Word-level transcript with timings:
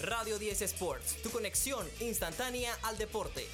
Radio 0.00 0.38
10 0.38 0.62
Sports, 0.62 1.20
tu 1.24 1.30
conexión 1.30 1.84
instantánea 1.98 2.72
al 2.84 2.96
deporte. 2.98 3.44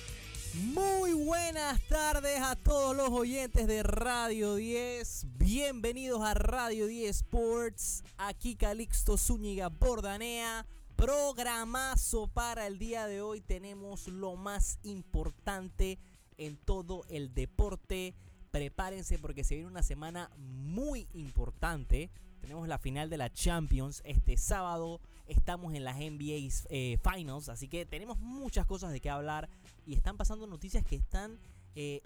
Muy 0.53 1.15
buenas 1.15 1.81
tardes 1.89 2.39
a 2.39 2.55
todos 2.55 2.95
los 2.95 3.09
oyentes 3.09 3.67
de 3.67 3.83
Radio 3.83 4.55
10. 4.57 5.39
Bienvenidos 5.39 6.21
a 6.21 6.35
Radio 6.35 6.87
10 6.87 7.17
Sports. 7.17 8.05
Aquí 8.19 8.57
Calixto 8.57 9.17
Zúñiga 9.17 9.71
Bordanea. 9.71 10.67
Programazo 10.97 12.27
para 12.27 12.67
el 12.67 12.79
día 12.79 13.07
de 13.07 13.23
hoy. 13.23 13.41
Tenemos 13.41 14.07
lo 14.09 14.37
más 14.37 14.79
importante 14.83 15.99
en 16.37 16.59
todo 16.59 17.07
el 17.09 17.33
deporte. 17.33 18.15
Prepárense 18.51 19.19
porque 19.19 19.45
se 19.45 19.55
viene 19.55 19.71
una 19.71 19.83
semana 19.83 20.31
muy 20.37 21.09
importante. 21.15 22.11
Tenemos 22.43 22.69
la 22.69 22.77
final 22.77 23.09
de 23.09 23.17
la 23.17 23.33
Champions 23.33 24.03
este 24.05 24.37
sábado. 24.37 25.01
Estamos 25.27 25.75
en 25.75 25.85
las 25.85 25.97
NBA 25.97 26.51
eh, 26.69 26.99
Finals. 27.03 27.49
Así 27.49 27.69
que 27.69 27.87
tenemos 27.87 28.19
muchas 28.19 28.67
cosas 28.67 28.93
de 28.93 29.01
qué 29.01 29.11
hablar. 29.11 29.49
Y 29.87 29.95
están 29.95 30.17
pasando 30.17 30.47
noticias 30.47 30.85
que 30.85 30.97
están 30.97 31.39
eh, 31.75 32.03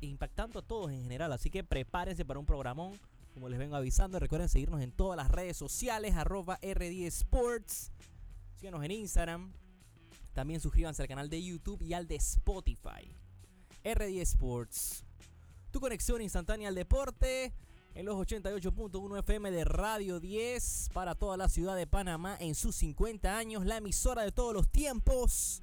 impactando 0.00 0.58
a 0.58 0.62
todos 0.62 0.90
en 0.90 1.02
general. 1.02 1.32
Así 1.32 1.50
que 1.50 1.64
prepárense 1.64 2.24
para 2.24 2.40
un 2.40 2.46
programón. 2.46 2.98
Como 3.34 3.48
les 3.48 3.58
vengo 3.58 3.76
avisando, 3.76 4.18
recuerden 4.18 4.48
seguirnos 4.48 4.82
en 4.82 4.90
todas 4.90 5.16
las 5.16 5.30
redes 5.30 5.56
sociales. 5.56 6.14
Arroba 6.14 6.58
R10 6.60 7.06
Sports. 7.06 7.92
Síganos 8.56 8.84
en 8.84 8.90
Instagram. 8.90 9.52
También 10.32 10.60
suscríbanse 10.60 11.02
al 11.02 11.08
canal 11.08 11.30
de 11.30 11.42
YouTube 11.42 11.82
y 11.82 11.94
al 11.94 12.06
de 12.06 12.16
Spotify. 12.16 13.16
R10 13.84 14.20
Sports. 14.22 15.04
Tu 15.70 15.80
conexión 15.80 16.20
instantánea 16.20 16.68
al 16.68 16.74
deporte 16.74 17.52
en 17.94 18.06
los 18.06 18.16
88.1 18.16 19.18
FM 19.18 19.50
de 19.50 19.64
Radio 19.64 20.20
10 20.20 20.90
para 20.92 21.14
toda 21.14 21.36
la 21.36 21.48
ciudad 21.48 21.76
de 21.76 21.86
Panamá 21.86 22.36
en 22.40 22.54
sus 22.54 22.76
50 22.76 23.36
años, 23.36 23.66
la 23.66 23.78
emisora 23.78 24.22
de 24.22 24.32
todos 24.32 24.54
los 24.54 24.68
tiempos. 24.68 25.62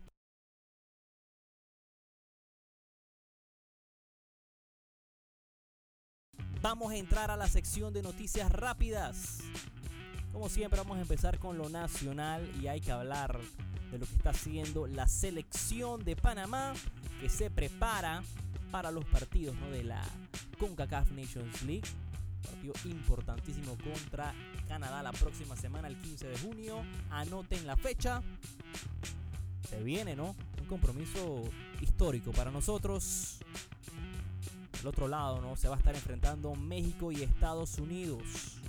Vamos 6.62 6.92
a 6.92 6.98
entrar 6.98 7.32
a 7.32 7.38
la 7.38 7.48
sección 7.48 7.94
de 7.94 8.02
noticias 8.02 8.52
rápidas. 8.52 9.40
Como 10.34 10.50
siempre 10.50 10.80
vamos 10.80 10.98
a 10.98 11.02
empezar 11.02 11.40
con 11.40 11.58
lo 11.58 11.70
nacional 11.70 12.50
y 12.62 12.68
hay 12.68 12.82
que 12.82 12.92
hablar 12.92 13.40
de 13.92 14.00
lo 14.00 14.06
que 14.06 14.16
está 14.16 14.32
haciendo 14.32 14.86
la 14.86 15.08
selección 15.08 16.04
de 16.04 16.16
Panamá 16.16 16.74
que 17.22 17.30
se 17.30 17.50
prepara 17.50 18.22
para 18.72 18.92
los 18.92 19.06
partidos 19.06 19.56
de 19.72 19.84
la 19.84 20.04
CONCACAF 20.60 21.12
Nations 21.12 21.62
League 21.62 21.88
partido 22.48 22.74
importantísimo 22.86 23.78
contra 23.78 24.34
Canadá 24.68 25.04
la 25.04 25.12
próxima 25.12 25.56
semana, 25.56 25.88
el 25.88 25.98
15 25.98 26.28
de 26.28 26.38
junio. 26.40 26.84
Anoten 27.10 27.68
la 27.68 27.76
fecha. 27.76 28.22
Se 29.70 29.84
viene, 29.84 30.16
¿no? 30.16 30.36
Un 30.60 30.68
compromiso 30.68 31.44
histórico 31.82 32.32
para 32.32 32.52
nosotros. 32.52 33.40
Del 34.78 34.88
otro 34.88 35.08
lado, 35.08 35.42
¿no? 35.42 35.56
Se 35.56 35.68
va 35.68 35.76
a 35.76 35.78
estar 35.78 35.96
enfrentando 35.96 36.56
México 36.56 37.12
y 37.12 37.24
Estados 37.24 37.78
Unidos. 37.78 38.60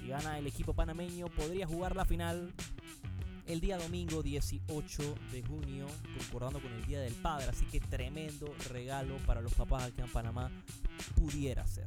Si 0.00 0.08
gana 0.08 0.38
el 0.38 0.46
equipo 0.46 0.72
panameño, 0.72 1.26
podría 1.28 1.66
jugar 1.66 1.96
la 1.96 2.04
final 2.04 2.52
el 3.46 3.60
día 3.60 3.76
domingo 3.76 4.22
18 4.22 5.14
de 5.32 5.42
junio, 5.42 5.86
concordando 6.18 6.60
con 6.60 6.72
el 6.72 6.84
Día 6.86 7.00
del 7.00 7.14
Padre. 7.14 7.48
Así 7.50 7.66
que 7.66 7.80
tremendo 7.80 8.54
regalo 8.70 9.16
para 9.26 9.40
los 9.40 9.52
papás 9.54 9.84
aquí 9.84 10.00
en 10.00 10.08
Panamá 10.08 10.50
pudiera 11.16 11.66
ser. 11.66 11.86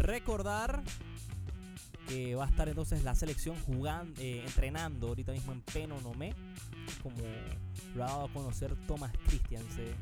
Recordar 0.00 0.82
que 2.08 2.34
va 2.34 2.44
a 2.44 2.48
estar 2.48 2.68
entonces 2.68 3.04
la 3.04 3.14
selección 3.14 3.54
jugando, 3.66 4.20
eh, 4.20 4.42
entrenando 4.44 5.08
ahorita 5.08 5.32
mismo 5.32 5.52
en 5.52 5.60
Penonomé, 5.60 6.34
como 7.02 7.16
lo 7.94 8.04
ha 8.04 8.08
dado 8.08 8.24
a 8.24 8.32
conocer 8.32 8.74
Thomas 8.86 9.12
Christiansen, 9.26 9.94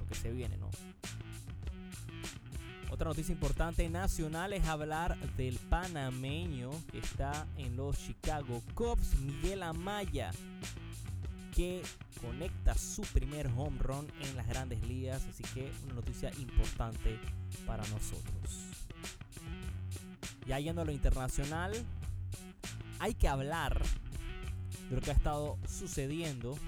lo 0.00 0.06
que 0.06 0.14
se 0.14 0.32
viene, 0.32 0.56
¿no? 0.56 0.70
Otra 2.90 3.08
noticia 3.08 3.32
importante 3.32 3.88
nacional 3.90 4.54
es 4.54 4.66
hablar 4.66 5.18
del 5.36 5.58
panameño 5.58 6.70
que 6.90 6.98
está 6.98 7.46
en 7.58 7.76
los 7.76 7.98
Chicago 7.98 8.62
Cubs, 8.74 9.18
Miguel 9.20 9.62
Amaya, 9.62 10.30
que 11.56 11.82
conecta 12.20 12.74
su 12.76 13.00
primer 13.00 13.46
home 13.46 13.78
run 13.78 14.06
en 14.20 14.36
las 14.36 14.46
grandes 14.46 14.86
ligas, 14.86 15.24
así 15.26 15.42
que 15.54 15.72
una 15.84 15.94
noticia 15.94 16.30
importante 16.38 17.18
para 17.66 17.82
nosotros. 17.88 18.66
Ya 20.46 20.60
yendo 20.60 20.82
a 20.82 20.84
lo 20.84 20.92
internacional, 20.92 21.72
hay 22.98 23.14
que 23.14 23.26
hablar 23.26 23.82
de 24.90 24.96
lo 24.96 25.00
que 25.00 25.10
ha 25.10 25.14
estado 25.14 25.56
sucediendo 25.66 26.58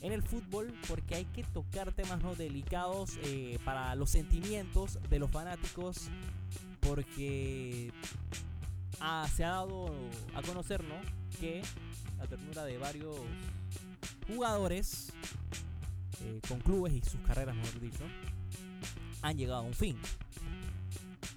en 0.00 0.12
el 0.12 0.22
fútbol 0.22 0.72
porque 0.88 1.14
hay 1.14 1.24
que 1.26 1.42
tocar 1.42 1.92
temas 1.92 2.22
no 2.22 2.34
delicados 2.34 3.18
eh, 3.24 3.58
para 3.64 3.94
los 3.94 4.08
sentimientos 4.10 4.98
de 5.10 5.18
los 5.18 5.30
fanáticos 5.30 6.08
porque 6.80 7.92
ah, 9.00 9.28
se 9.34 9.44
ha 9.44 9.50
dado 9.50 9.90
a 10.34 10.42
conocer 10.42 10.82
¿no? 10.84 10.94
que 11.40 11.62
la 12.18 12.26
ternura 12.26 12.64
de 12.64 12.78
varios 12.78 13.16
jugadores 14.26 15.12
eh, 16.22 16.40
con 16.48 16.60
clubes 16.60 16.92
y 16.92 17.00
sus 17.02 17.20
carreras, 17.20 17.54
mejor 17.54 17.80
dicho, 17.80 18.04
han 19.22 19.36
llegado 19.36 19.60
a 19.60 19.62
un 19.62 19.74
fin. 19.74 19.96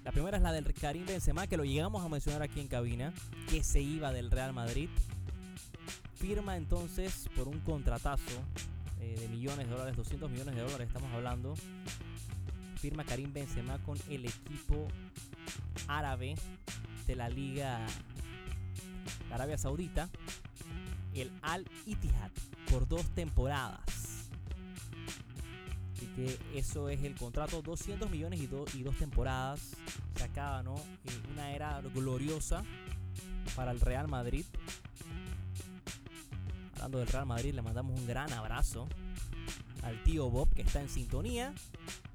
La 0.04 0.12
primera 0.12 0.38
es 0.38 0.42
la 0.42 0.52
del 0.52 0.72
Karim 0.72 1.04
Benzema, 1.04 1.46
que 1.46 1.56
lo 1.56 1.64
llegamos 1.64 2.04
a 2.04 2.08
mencionar 2.08 2.42
aquí 2.42 2.60
en 2.60 2.68
cabina, 2.68 3.12
que 3.48 3.62
se 3.62 3.80
iba 3.80 4.12
del 4.12 4.30
Real 4.30 4.52
Madrid. 4.52 4.88
Firma 6.14 6.56
entonces 6.56 7.28
por 7.36 7.48
un 7.48 7.60
contratazo 7.60 8.42
eh, 9.00 9.16
de 9.18 9.28
millones 9.28 9.66
de 9.66 9.72
dólares, 9.72 9.96
200 9.96 10.30
millones 10.30 10.54
de 10.54 10.62
dólares 10.62 10.86
estamos 10.88 11.12
hablando. 11.12 11.54
Firma 12.76 13.04
Karim 13.04 13.32
Benzema 13.32 13.78
con 13.78 13.98
el 14.08 14.24
equipo 14.24 14.88
árabe 15.86 16.34
de 17.06 17.16
la 17.16 17.28
Liga 17.28 17.86
de 19.28 19.34
Arabia 19.34 19.58
Saudita, 19.58 20.08
el 21.14 21.32
Al 21.42 21.66
Ittihad 21.86 22.30
por 22.70 22.86
dos 22.88 23.08
temporadas. 23.14 24.28
Así 25.94 26.06
que 26.16 26.38
eso 26.54 26.88
es 26.88 27.02
el 27.02 27.14
contrato, 27.14 27.60
200 27.62 28.10
millones 28.10 28.40
y, 28.40 28.44
y 28.78 28.82
dos 28.82 28.96
temporadas. 28.96 29.76
Se 30.16 30.24
acaba, 30.24 30.62
¿no? 30.62 30.76
Eh, 30.76 31.22
una 31.32 31.52
era 31.52 31.80
gloriosa 31.94 32.62
para 33.54 33.70
el 33.72 33.80
Real 33.80 34.08
Madrid. 34.08 34.44
Hablando 36.74 36.98
del 36.98 37.08
Real 37.08 37.26
Madrid, 37.26 37.54
le 37.54 37.62
mandamos 37.62 37.98
un 37.98 38.06
gran 38.06 38.32
abrazo 38.32 38.88
al 39.82 40.02
tío 40.02 40.30
Bob 40.30 40.52
que 40.54 40.62
está 40.62 40.80
en 40.80 40.88
sintonía. 40.88 41.52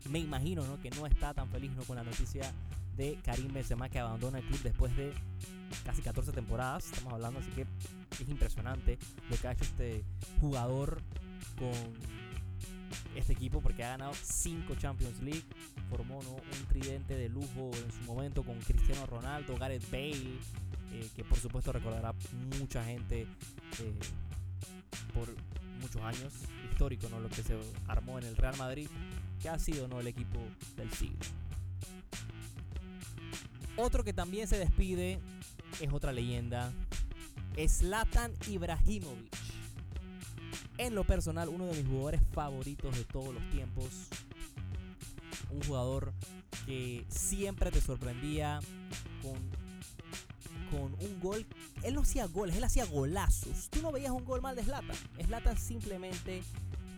Me 0.09 0.19
imagino 0.19 0.66
¿no? 0.66 0.79
que 0.79 0.89
no 0.91 1.05
está 1.05 1.34
tan 1.34 1.50
feliz 1.50 1.72
¿no? 1.75 1.84
con 1.84 1.95
la 1.95 2.03
noticia 2.03 2.51
de 2.95 3.19
Karim 3.23 3.53
Benzema 3.53 3.89
que 3.89 4.00
abandona 4.00 4.39
el 4.39 4.45
club 4.45 4.61
después 4.63 4.95
de 4.95 5.13
casi 5.84 6.01
14 6.01 6.31
temporadas. 6.31 6.85
Estamos 6.85 7.13
hablando, 7.13 7.39
así 7.39 7.51
que 7.51 7.66
es 8.24 8.30
impresionante 8.30 8.98
lo 9.30 9.38
que 9.38 9.48
ha 9.48 9.52
hecho 9.52 9.64
este 9.64 10.03
jugador 10.40 11.02
con 11.58 11.72
este 13.16 13.34
equipo 13.34 13.62
porque 13.62 13.84
ha 13.84 13.90
ganado 13.90 14.14
5 14.14 14.76
Champions 14.76 15.22
League. 15.22 15.44
Formó 15.90 16.20
un 16.20 16.68
tridente 16.68 17.16
de 17.16 17.30
lujo 17.30 17.72
en 17.74 17.92
su 17.92 18.02
momento 18.02 18.44
con 18.44 18.59
Cristiano 18.59 19.06
Ronaldo, 19.06 19.58
Gareth 19.58 19.90
Bale, 19.90 20.40
eh, 20.94 21.09
que 21.16 21.24
por 21.24 21.38
supuesto 21.38 21.72
recordará 21.72 22.14
mucha 22.59 22.84
gente 22.84 23.22
eh, 23.22 24.00
por 25.14 25.28
muchos 25.82 26.02
años. 26.02 26.34
Histórico, 26.72 27.08
¿no? 27.09 27.20
Lo 27.20 27.30
que 27.30 27.44
se 27.44 27.58
armó 27.88 28.20
en 28.20 28.26
el 28.26 28.36
Real 28.36 28.58
Madrid, 28.58 28.90
que 29.42 29.50
ha 29.50 29.59
sido 29.59 29.88
¿no? 29.88 30.00
el 30.00 30.08
equipo 30.08 30.40
del 30.76 30.92
siglo. 30.92 31.20
Otro 33.78 34.03
que 34.03 34.14
también 34.14 34.47
se 34.47 34.58
despide 34.58 35.20
es 35.82 35.92
otra 35.92 36.14
leyenda 36.14 36.72
Zlatan 37.67 38.34
Ibrahimovic. 38.47 39.35
En 40.78 40.93
lo 40.93 41.05
personal, 41.05 41.49
uno 41.49 41.66
de 41.67 41.78
mis 41.78 41.87
jugadores 41.87 42.22
favoritos 42.34 42.96
de 42.97 43.05
todos 43.05 43.34
los 43.34 43.49
tiempos. 43.49 44.09
Un 45.49 45.63
jugador 45.63 46.13
que 46.66 47.05
siempre 47.07 47.72
te 47.72 47.79
sorprendía 47.79 48.59
con, 49.22 49.35
con 50.72 50.93
un 50.93 51.19
gol. 51.22 51.46
Él 51.84 51.93
no 51.93 52.02
hacía 52.02 52.25
goles, 52.25 52.57
él 52.57 52.63
hacía 52.63 52.85
golazos. 52.85 53.69
Tú 53.69 53.81
no 53.81 53.91
veías 53.91 54.11
un 54.11 54.25
gol 54.25 54.41
mal 54.41 54.55
de 54.55 54.63
Zlatan. 54.63 54.97
Zlatan 55.25 55.58
simplemente 55.58 56.43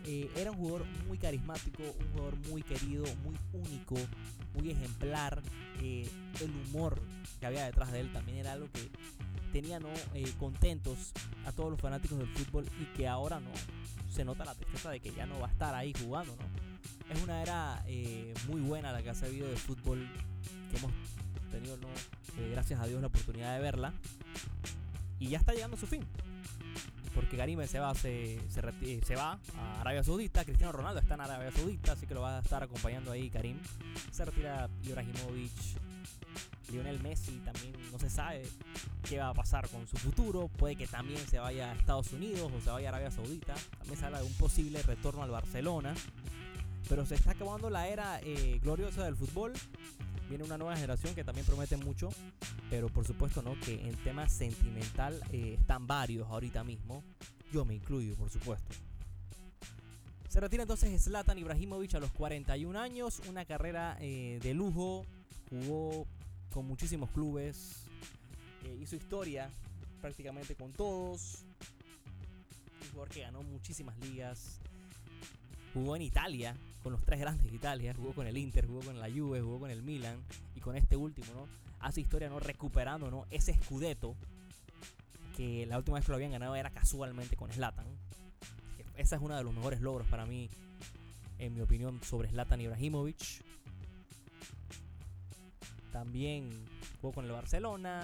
eh, 0.06 0.30
era 0.36 0.50
un 0.50 0.56
jugador 0.56 0.86
muy 1.06 1.18
carismático, 1.18 1.82
un 1.82 2.12
jugador 2.12 2.36
muy 2.48 2.62
querido, 2.62 3.04
muy 3.22 3.36
único, 3.52 3.94
muy 4.54 4.70
ejemplar. 4.70 5.42
Eh, 5.82 6.08
el 6.40 6.50
humor 6.50 7.00
que 7.38 7.46
había 7.46 7.66
detrás 7.66 7.92
de 7.92 8.00
él 8.00 8.12
también 8.12 8.38
era 8.38 8.52
algo 8.52 8.68
que 8.72 8.90
tenía 9.48 9.78
¿no? 9.80 9.88
Eh, 10.14 10.32
contentos 10.38 11.12
a 11.46 11.52
todos 11.52 11.70
los 11.70 11.80
fanáticos 11.80 12.18
del 12.18 12.28
fútbol 12.28 12.64
y 12.80 12.84
que 12.96 13.08
ahora 13.08 13.40
no 13.40 13.50
se 14.10 14.24
nota 14.24 14.44
la 14.44 14.54
tristeza 14.54 14.90
de 14.90 15.00
que 15.00 15.12
ya 15.12 15.26
no 15.26 15.38
va 15.40 15.48
a 15.48 15.50
estar 15.50 15.74
ahí 15.74 15.92
jugando. 16.00 16.34
¿no? 16.36 17.14
Es 17.14 17.22
una 17.22 17.42
era 17.42 17.82
eh, 17.86 18.34
muy 18.48 18.60
buena 18.60 18.92
la 18.92 19.02
que 19.02 19.10
ha 19.10 19.14
sabido 19.14 19.48
de 19.48 19.56
fútbol 19.56 20.06
que 20.70 20.76
hemos 20.76 20.92
tenido, 21.50 21.76
¿no? 21.78 21.88
Eh, 22.38 22.50
gracias 22.50 22.80
a 22.80 22.86
Dios, 22.86 23.00
la 23.00 23.06
oportunidad 23.08 23.54
de 23.54 23.62
verla. 23.62 23.92
y 25.18 25.28
ya 25.28 25.38
está 25.38 25.52
llegando 25.52 25.76
a 25.76 25.80
su 25.80 25.86
fin. 25.86 26.04
Porque 27.14 27.36
Karim 27.36 27.66
se 27.66 27.80
va, 27.80 27.94
se, 27.94 28.38
se, 28.48 29.16
va 29.16 29.40
a 29.56 29.80
Arabia 29.80 30.04
Saudita. 30.04 30.44
Cristiano 30.44 30.72
Ronaldo 30.72 31.00
está 31.00 31.14
en 31.14 31.22
Arabia 31.22 31.50
Saudita, 31.50 31.92
así 31.92 32.06
que 32.06 32.14
lo 32.14 32.20
va 32.20 32.36
a 32.36 32.40
estar 32.40 32.62
acompañando 32.62 33.10
ahí 33.10 33.28
Karim. 33.28 33.58
Se 34.12 34.24
retira 34.24 34.68
Ibrahimovic. 34.84 35.87
Lionel 36.70 37.00
Messi 37.02 37.38
también 37.38 37.72
no 37.90 37.98
se 37.98 38.10
sabe 38.10 38.42
qué 39.08 39.18
va 39.18 39.30
a 39.30 39.34
pasar 39.34 39.68
con 39.68 39.86
su 39.86 39.96
futuro. 39.96 40.48
Puede 40.48 40.76
que 40.76 40.86
también 40.86 41.18
se 41.26 41.38
vaya 41.38 41.72
a 41.72 41.74
Estados 41.74 42.12
Unidos 42.12 42.52
o 42.54 42.60
se 42.60 42.70
vaya 42.70 42.88
a 42.88 42.90
Arabia 42.90 43.10
Saudita. 43.10 43.54
También 43.78 43.98
se 43.98 44.04
habla 44.04 44.20
de 44.20 44.26
un 44.26 44.34
posible 44.34 44.82
retorno 44.82 45.22
al 45.22 45.30
Barcelona. 45.30 45.94
Pero 46.88 47.04
se 47.06 47.14
está 47.14 47.32
acabando 47.32 47.70
la 47.70 47.88
era 47.88 48.20
eh, 48.22 48.58
gloriosa 48.62 49.04
del 49.04 49.16
fútbol. 49.16 49.52
Viene 50.28 50.44
una 50.44 50.58
nueva 50.58 50.76
generación 50.76 51.14
que 51.14 51.24
también 51.24 51.46
promete 51.46 51.76
mucho. 51.76 52.10
Pero 52.70 52.88
por 52.88 53.06
supuesto, 53.06 53.42
¿no? 53.42 53.58
Que 53.60 53.88
en 53.88 53.96
tema 54.04 54.28
sentimental 54.28 55.20
eh, 55.32 55.56
están 55.58 55.86
varios 55.86 56.28
ahorita 56.28 56.64
mismo. 56.64 57.02
Yo 57.52 57.64
me 57.64 57.74
incluyo, 57.74 58.14
por 58.14 58.30
supuesto. 58.30 58.74
Se 60.28 60.40
retira 60.40 60.62
entonces 60.62 61.02
Zlatan 61.02 61.38
Ibrahimovic 61.38 61.94
a 61.94 62.00
los 62.00 62.10
41 62.12 62.78
años. 62.78 63.22
Una 63.28 63.46
carrera 63.46 63.96
eh, 64.00 64.38
de 64.42 64.52
lujo. 64.52 65.06
Jugó 65.48 66.06
con 66.50 66.66
muchísimos 66.66 67.10
clubes. 67.10 67.84
hizo 68.80 68.96
historia 68.96 69.50
prácticamente 70.00 70.54
con 70.54 70.72
todos. 70.72 71.44
Un 72.82 72.90
jugador 72.90 73.08
que 73.08 73.20
ganó 73.22 73.42
muchísimas 73.42 73.98
ligas. 73.98 74.60
Jugó 75.74 75.96
en 75.96 76.02
Italia, 76.02 76.56
con 76.82 76.92
los 76.92 77.04
tres 77.04 77.20
grandes 77.20 77.50
de 77.50 77.56
Italia. 77.56 77.94
Jugó 77.94 78.12
con 78.12 78.26
el 78.26 78.36
Inter, 78.36 78.66
jugó 78.66 78.80
con 78.80 78.98
la 78.98 79.10
Juve, 79.10 79.40
jugó 79.40 79.60
con 79.60 79.70
el 79.70 79.82
Milan. 79.82 80.22
Y 80.54 80.60
con 80.60 80.76
este 80.76 80.96
último, 80.96 81.26
¿no? 81.34 81.46
Hace 81.80 82.00
historia, 82.00 82.28
¿no? 82.28 82.40
Recuperando, 82.40 83.10
¿no? 83.10 83.26
Ese 83.30 83.54
Scudetto. 83.54 84.14
Que 85.36 85.66
la 85.66 85.78
última 85.78 85.96
vez 85.96 86.06
que 86.06 86.12
lo 86.12 86.16
habían 86.16 86.32
ganado 86.32 86.56
era 86.56 86.70
casualmente 86.70 87.36
con 87.36 87.52
Slatan. 87.52 87.86
Esa 88.96 89.16
es 89.16 89.22
uno 89.22 89.36
de 89.36 89.44
los 89.44 89.54
mejores 89.54 89.80
logros 89.80 90.08
para 90.08 90.26
mí, 90.26 90.50
en 91.38 91.54
mi 91.54 91.60
opinión, 91.60 92.00
sobre 92.02 92.28
Slatan 92.30 92.60
Ibrahimovic. 92.60 93.44
También 95.98 96.48
jugó 97.00 97.12
con 97.12 97.24
el 97.24 97.32
Barcelona, 97.32 98.00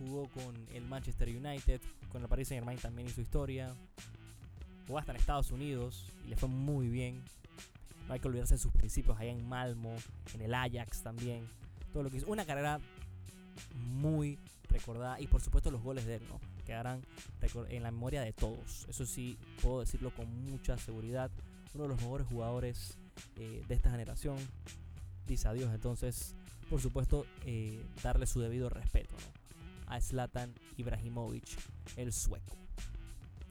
jugó 0.00 0.28
con 0.30 0.52
el 0.74 0.84
Manchester 0.84 1.28
United, 1.28 1.80
con 2.10 2.20
el 2.22 2.28
Paris 2.28 2.48
Saint 2.48 2.62
Germain 2.62 2.80
también 2.80 3.06
hizo 3.06 3.20
historia. 3.20 3.72
Jugó 4.88 4.98
hasta 4.98 5.12
en 5.12 5.18
Estados 5.18 5.52
Unidos 5.52 6.10
y 6.24 6.30
le 6.30 6.36
fue 6.36 6.48
muy 6.48 6.88
bien. 6.88 7.22
No 8.08 8.14
hay 8.14 8.18
que 8.18 8.26
olvidarse 8.26 8.54
de 8.54 8.58
sus 8.58 8.72
principios 8.72 9.16
allá 9.16 9.30
en 9.30 9.48
Malmo, 9.48 9.94
en 10.34 10.40
el 10.40 10.52
Ajax 10.54 11.04
también. 11.04 11.48
Todo 11.92 12.02
lo 12.02 12.10
que 12.10 12.16
hizo. 12.16 12.26
Una 12.26 12.44
carrera 12.44 12.80
muy 13.76 14.40
recordada 14.68 15.20
y 15.20 15.28
por 15.28 15.40
supuesto 15.40 15.70
los 15.70 15.84
goles 15.84 16.06
de 16.06 16.16
él, 16.16 16.22
¿no? 16.28 16.40
Quedarán 16.66 17.00
en 17.68 17.82
la 17.84 17.92
memoria 17.92 18.22
de 18.22 18.32
todos. 18.32 18.86
Eso 18.88 19.06
sí, 19.06 19.38
puedo 19.62 19.78
decirlo 19.78 20.10
con 20.10 20.26
mucha 20.50 20.76
seguridad. 20.78 21.30
Uno 21.74 21.84
de 21.84 21.90
los 21.90 22.00
mejores 22.00 22.26
jugadores 22.26 22.98
eh, 23.36 23.62
de 23.68 23.74
esta 23.76 23.92
generación. 23.92 24.36
Dice 25.28 25.46
adiós 25.46 25.72
entonces 25.72 26.34
por 26.68 26.80
supuesto, 26.80 27.26
eh, 27.44 27.84
darle 28.02 28.26
su 28.26 28.40
debido 28.40 28.68
respeto 28.68 29.14
a 29.86 30.00
Zlatan 30.00 30.52
Ibrahimovic, 30.76 31.44
el 31.96 32.12
sueco. 32.12 32.56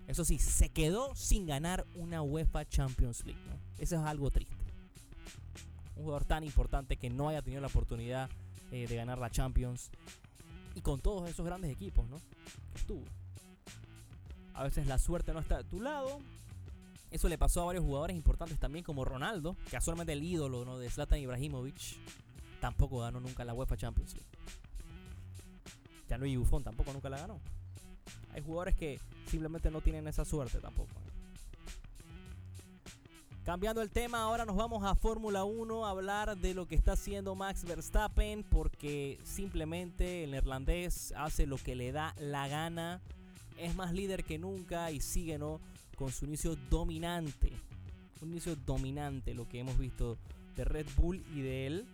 Eso 0.07 0.25
sí, 0.25 0.39
se 0.39 0.69
quedó 0.69 1.15
sin 1.15 1.45
ganar 1.45 1.85
una 1.95 2.21
UEFA 2.21 2.67
Champions 2.67 3.25
League. 3.25 3.39
Eso 3.77 3.95
es 3.95 4.01
algo 4.01 4.29
triste. 4.29 4.55
Un 5.95 6.03
jugador 6.03 6.25
tan 6.25 6.43
importante 6.43 6.97
que 6.97 7.09
no 7.09 7.29
haya 7.29 7.41
tenido 7.41 7.61
la 7.61 7.67
oportunidad 7.67 8.29
eh, 8.71 8.87
de 8.87 8.95
ganar 8.95 9.17
la 9.17 9.29
Champions. 9.29 9.91
Y 10.75 10.81
con 10.81 10.99
todos 10.99 11.29
esos 11.29 11.45
grandes 11.45 11.71
equipos, 11.71 12.09
¿no? 12.09 12.19
estuvo. 12.75 13.05
A 14.55 14.63
veces 14.63 14.87
la 14.87 14.99
suerte 14.99 15.33
no 15.33 15.39
está 15.39 15.57
a 15.57 15.63
tu 15.63 15.79
lado. 15.79 16.19
Eso 17.11 17.29
le 17.29 17.37
pasó 17.37 17.61
a 17.61 17.65
varios 17.65 17.85
jugadores 17.85 18.17
importantes 18.17 18.59
también, 18.59 18.83
como 18.83 19.05
Ronaldo, 19.05 19.55
casualmente 19.69 20.13
el 20.13 20.23
ídolo 20.23 20.65
¿no? 20.65 20.79
de 20.79 20.89
Zlatan 20.89 21.19
Ibrahimovic 21.19 21.97
tampoco 22.63 22.99
ganó 22.99 23.19
nunca 23.19 23.43
la 23.43 23.53
UEFA 23.53 23.75
Champions 23.75 24.13
League. 24.13 24.29
Ya 26.07 26.17
no 26.17 26.23
hay 26.23 26.37
Buffon 26.37 26.63
tampoco 26.63 26.93
nunca 26.93 27.09
la 27.09 27.19
ganó. 27.19 27.41
Hay 28.33 28.41
jugadores 28.41 28.73
que 28.73 29.01
simplemente 29.27 29.69
no 29.69 29.81
tienen 29.81 30.07
esa 30.07 30.23
suerte 30.23 30.61
tampoco. 30.61 30.93
Cambiando 33.43 33.81
el 33.81 33.89
tema, 33.89 34.21
ahora 34.21 34.45
nos 34.45 34.55
vamos 34.55 34.81
a 34.85 34.95
Fórmula 34.95 35.43
1 35.43 35.85
a 35.85 35.89
hablar 35.89 36.37
de 36.37 36.53
lo 36.53 36.65
que 36.65 36.75
está 36.75 36.93
haciendo 36.93 37.35
Max 37.35 37.65
Verstappen 37.65 38.43
porque 38.43 39.19
simplemente 39.25 40.23
el 40.23 40.31
neerlandés 40.31 41.13
hace 41.17 41.45
lo 41.45 41.57
que 41.57 41.75
le 41.75 41.91
da 41.91 42.15
la 42.17 42.47
gana. 42.47 43.01
Es 43.57 43.75
más 43.75 43.91
líder 43.91 44.23
que 44.23 44.37
nunca 44.39 44.89
y 44.89 45.01
sigue 45.01 45.37
con 45.97 46.13
su 46.13 46.23
inicio 46.23 46.55
dominante. 46.69 47.51
Un 48.21 48.29
inicio 48.29 48.55
dominante 48.55 49.33
lo 49.33 49.49
que 49.49 49.59
hemos 49.59 49.77
visto 49.77 50.17
de 50.55 50.63
Red 50.63 50.87
Bull 50.95 51.25
y 51.35 51.41
de 51.41 51.67
él 51.67 51.87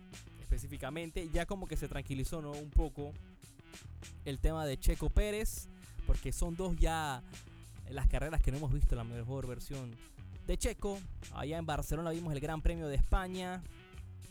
específicamente. 0.50 1.28
Ya 1.32 1.46
como 1.46 1.68
que 1.68 1.76
se 1.76 1.86
tranquilizó 1.86 2.42
¿no? 2.42 2.50
un 2.50 2.70
poco 2.70 3.12
el 4.24 4.40
tema 4.40 4.66
de 4.66 4.78
Checo 4.78 5.08
Pérez, 5.08 5.68
porque 6.06 6.32
son 6.32 6.56
dos 6.56 6.76
ya 6.76 7.22
las 7.88 8.08
carreras 8.08 8.42
que 8.42 8.50
no 8.50 8.58
hemos 8.58 8.72
visto 8.72 8.96
la 8.96 9.04
mejor 9.04 9.46
versión 9.46 9.94
de 10.48 10.58
Checo. 10.58 10.98
Allá 11.34 11.58
en 11.58 11.66
Barcelona 11.66 12.10
vimos 12.10 12.32
el 12.32 12.40
Gran 12.40 12.62
Premio 12.62 12.88
de 12.88 12.96
España, 12.96 13.62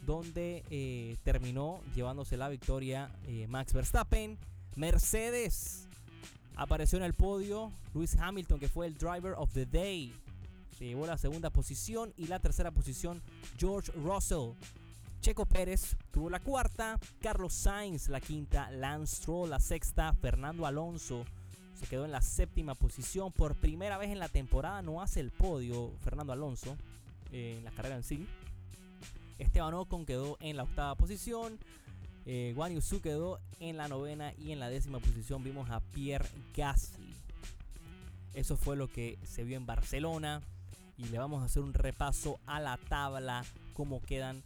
donde 0.06 0.66
eh, 0.70 1.16
terminó 1.24 1.80
llevándose 1.96 2.36
la 2.36 2.50
victoria 2.50 3.10
eh, 3.26 3.48
Max 3.48 3.72
Verstappen. 3.72 4.38
Mercedes 4.76 5.88
apareció 6.58 6.98
en 6.98 7.06
el 7.06 7.14
podio. 7.14 7.72
Lewis 7.94 8.18
Hamilton, 8.18 8.60
que 8.60 8.68
fue 8.68 8.88
el 8.88 8.98
driver 8.98 9.34
of 9.38 9.54
the 9.54 9.66
day, 9.66 10.14
se 10.78 10.86
llevó 10.86 11.08
la 11.08 11.18
segunda 11.18 11.50
posición. 11.50 12.14
Y 12.18 12.28
la 12.28 12.40
tercera 12.40 12.72
posición, 12.72 13.22
George 13.58 13.92
Russell 13.94 14.52
Checo 15.22 15.46
Pérez 15.46 15.98
tuvo 16.12 16.30
la 16.30 16.40
cuarta, 16.40 16.98
Carlos 17.22 17.54
Sainz 17.54 18.08
la 18.08 18.22
quinta, 18.22 18.72
Lance 18.72 19.18
Stroll 19.18 19.50
la 19.50 19.60
sexta, 19.60 20.14
Fernando 20.14 20.66
Alonso 20.66 21.26
se 21.80 21.88
quedó 21.88 22.06
en 22.06 22.12
la 22.12 22.22
séptima 22.22 22.76
posición. 22.76 23.32
Por 23.32 23.56
primera 23.56 23.98
vez 23.98 24.10
en 24.10 24.20
la 24.20 24.28
temporada 24.28 24.82
no 24.82 25.02
hace 25.02 25.22
el 25.22 25.32
podio 25.32 25.92
Fernando 26.04 26.34
Alonso 26.34 26.76
eh, 27.32 27.56
en 27.58 27.64
la 27.64 27.72
carrera 27.72 27.96
en 27.96 28.04
sí. 28.04 28.28
Esteban 29.38 29.74
Ocon 29.74 30.06
quedó 30.06 30.38
en 30.42 30.58
la 30.58 30.64
octava 30.64 30.96
posición. 30.96 31.58
Eh, 32.26 32.54
Guan 32.56 32.74
Yusu 32.74 33.02
quedó 33.02 33.40
en 33.60 33.78
la 33.78 33.88
novena 33.88 34.34
y 34.38 34.52
en 34.52 34.60
la 34.60 34.70
décima 34.70 35.00
posición 35.00 35.44
vimos 35.44 35.70
a 35.70 35.80
Pierre 35.80 36.28
Gasly. 36.56 37.14
Eso 38.34 38.58
fue 38.58 38.76
lo 38.76 38.90
que 38.90 39.18
se 39.24 39.44
vio 39.44 39.58
en 39.58 39.66
Barcelona. 39.66 40.42
Y 40.98 41.06
le 41.06 41.18
vamos 41.18 41.42
a 41.42 41.46
hacer 41.46 41.64
un 41.64 41.74
repaso 41.74 42.42
a 42.46 42.60
la 42.60 42.78
tabla, 42.90 43.46
cómo 43.74 44.02
quedan 44.02 44.44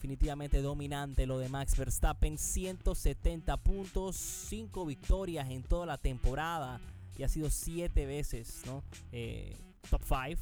definitivamente 0.00 0.62
dominante 0.62 1.26
lo 1.26 1.38
de 1.38 1.50
Max 1.50 1.76
Verstappen, 1.76 2.38
170 2.38 3.58
puntos, 3.58 4.16
5 4.16 4.86
victorias 4.86 5.50
en 5.50 5.62
toda 5.62 5.84
la 5.84 5.98
temporada 5.98 6.80
y 7.18 7.22
ha 7.22 7.28
sido 7.28 7.50
7 7.50 8.06
veces 8.06 8.62
¿no? 8.64 8.82
Eh, 9.12 9.54
top 9.90 10.00
5. 10.08 10.40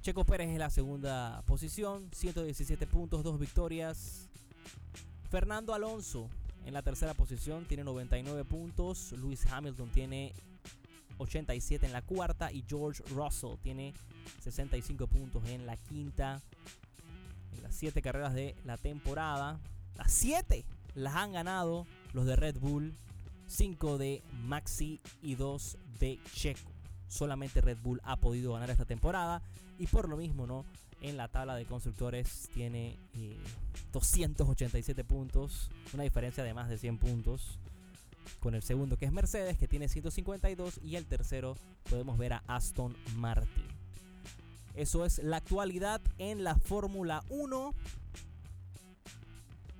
Checo 0.00 0.24
Pérez 0.24 0.48
en 0.48 0.58
la 0.58 0.68
segunda 0.68 1.42
posición, 1.46 2.08
117 2.10 2.88
puntos, 2.88 3.22
2 3.22 3.38
victorias. 3.38 4.28
Fernando 5.30 5.74
Alonso 5.74 6.28
en 6.66 6.74
la 6.74 6.82
tercera 6.82 7.14
posición 7.14 7.64
tiene 7.66 7.84
99 7.84 8.44
puntos. 8.44 9.12
Lewis 9.12 9.46
Hamilton 9.46 9.90
tiene 9.90 10.32
87 11.18 11.86
en 11.86 11.92
la 11.92 12.02
cuarta 12.02 12.50
y 12.50 12.64
George 12.66 13.04
Russell 13.14 13.58
tiene 13.62 13.94
65 14.42 15.06
puntos 15.06 15.44
en 15.46 15.66
la 15.66 15.76
quinta 15.76 16.42
las 17.60 17.74
siete 17.74 18.02
carreras 18.02 18.34
de 18.34 18.56
la 18.64 18.76
temporada. 18.76 19.60
Las 19.96 20.12
siete 20.12 20.64
las 20.94 21.16
han 21.16 21.32
ganado 21.32 21.86
los 22.12 22.26
de 22.26 22.36
Red 22.36 22.58
Bull. 22.58 22.94
Cinco 23.46 23.98
de 23.98 24.22
Maxi 24.44 25.00
y 25.22 25.34
dos 25.34 25.76
de 25.98 26.18
Checo. 26.32 26.72
Solamente 27.08 27.60
Red 27.60 27.78
Bull 27.82 28.00
ha 28.04 28.16
podido 28.16 28.54
ganar 28.54 28.70
esta 28.70 28.86
temporada. 28.86 29.42
Y 29.78 29.86
por 29.86 30.08
lo 30.08 30.16
mismo, 30.16 30.46
¿no? 30.46 30.64
En 31.02 31.16
la 31.16 31.28
tabla 31.28 31.56
de 31.56 31.66
constructores 31.66 32.48
tiene 32.54 32.96
287 33.92 35.00
eh, 35.00 35.04
puntos. 35.04 35.70
Una 35.92 36.04
diferencia 36.04 36.44
de 36.44 36.54
más 36.54 36.68
de 36.68 36.78
100 36.78 36.98
puntos. 36.98 37.58
Con 38.40 38.54
el 38.54 38.62
segundo 38.62 38.96
que 38.96 39.04
es 39.04 39.12
Mercedes, 39.12 39.58
que 39.58 39.68
tiene 39.68 39.88
152. 39.88 40.80
Y 40.82 40.96
el 40.96 41.04
tercero 41.04 41.56
podemos 41.90 42.16
ver 42.16 42.34
a 42.34 42.42
Aston 42.46 42.96
Martin. 43.16 43.61
Eso 44.74 45.04
es 45.04 45.18
la 45.18 45.38
actualidad 45.38 46.00
en 46.18 46.44
la 46.44 46.56
Fórmula 46.56 47.22
1. 47.28 47.74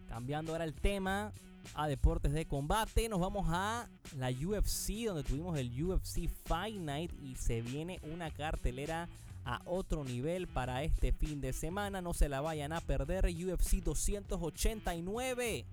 Cambiando 0.09 0.53
ahora 0.53 0.65
el 0.65 0.75
tema 0.75 1.33
a 1.75 1.89
deportes 1.89 2.33
de 2.33 2.47
combate, 2.47 3.09
nos 3.09 3.21
vamos 3.21 3.47
a 3.49 3.89
la 4.19 4.31
UFC, 4.31 5.07
donde 5.07 5.23
tuvimos 5.23 5.59
el 5.59 5.83
UFC 5.83 6.29
Fight 6.45 6.77
Night 6.77 7.13
y 7.23 7.35
se 7.37 7.63
viene 7.63 7.99
una 8.13 8.31
cartelera 8.31 9.09
a 9.45 9.61
otro 9.65 10.05
nivel 10.05 10.47
para 10.47 10.83
este 10.83 11.13
fin 11.13 11.41
de 11.41 11.53
semana. 11.53 12.03
No 12.03 12.13
se 12.13 12.29
la 12.29 12.41
vayan 12.41 12.73
a 12.73 12.81
perder. 12.81 13.27
UFC 13.27 13.83
289. 13.83 15.65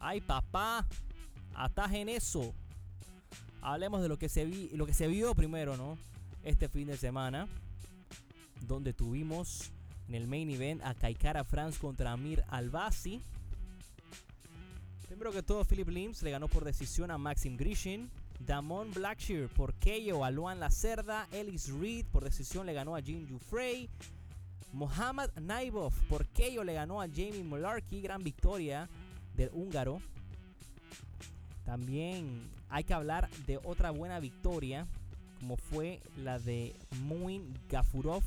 Ay, 0.00 0.20
papá. 0.20 0.86
Hasta 1.54 1.84
en 1.96 2.08
eso. 2.08 2.54
Hablemos 3.62 4.02
de 4.02 4.08
lo 4.08 4.18
que 4.18 4.28
se 4.28 4.44
vi, 4.44 4.68
lo 4.70 4.86
que 4.86 4.94
se 4.94 5.08
vio 5.08 5.34
primero, 5.34 5.76
¿no? 5.76 5.98
Este 6.48 6.66
fin 6.70 6.86
de 6.86 6.96
semana, 6.96 7.46
donde 8.62 8.94
tuvimos 8.94 9.70
en 10.08 10.14
el 10.14 10.26
main 10.26 10.48
event 10.48 10.80
a 10.82 10.94
Kaikara 10.94 11.44
France 11.44 11.78
contra 11.78 12.12
Amir 12.12 12.42
Albasi. 12.48 13.20
Primero 15.08 15.30
que 15.30 15.42
todo, 15.42 15.62
Philip 15.66 15.90
Lims 15.90 16.22
le 16.22 16.30
ganó 16.30 16.48
por 16.48 16.64
decisión 16.64 17.10
a 17.10 17.18
Maxim 17.18 17.58
Grishin. 17.58 18.10
Damon 18.40 18.90
Blackshear 18.94 19.50
por 19.50 19.74
KO 19.74 20.24
a 20.24 20.30
Luan 20.30 20.58
Lacerda. 20.58 21.28
Ellis 21.32 21.68
Reed 21.68 22.06
por 22.06 22.24
decisión 22.24 22.64
le 22.64 22.72
ganó 22.72 22.96
a 22.96 23.02
Jim 23.02 23.38
Frey. 23.38 23.90
Mohamed 24.72 25.28
Naibov 25.38 25.92
por 26.08 26.26
KO 26.28 26.64
le 26.64 26.72
ganó 26.72 27.02
a 27.02 27.08
Jamie 27.08 27.44
Mularkey. 27.44 28.00
Gran 28.00 28.24
victoria 28.24 28.88
del 29.36 29.50
húngaro. 29.52 30.00
También 31.66 32.48
hay 32.70 32.84
que 32.84 32.94
hablar 32.94 33.28
de 33.46 33.58
otra 33.64 33.90
buena 33.90 34.18
victoria, 34.18 34.86
como 35.40 35.56
fue 35.56 36.00
la 36.16 36.38
de 36.38 36.74
Muin 37.02 37.54
Gafurov 37.68 38.22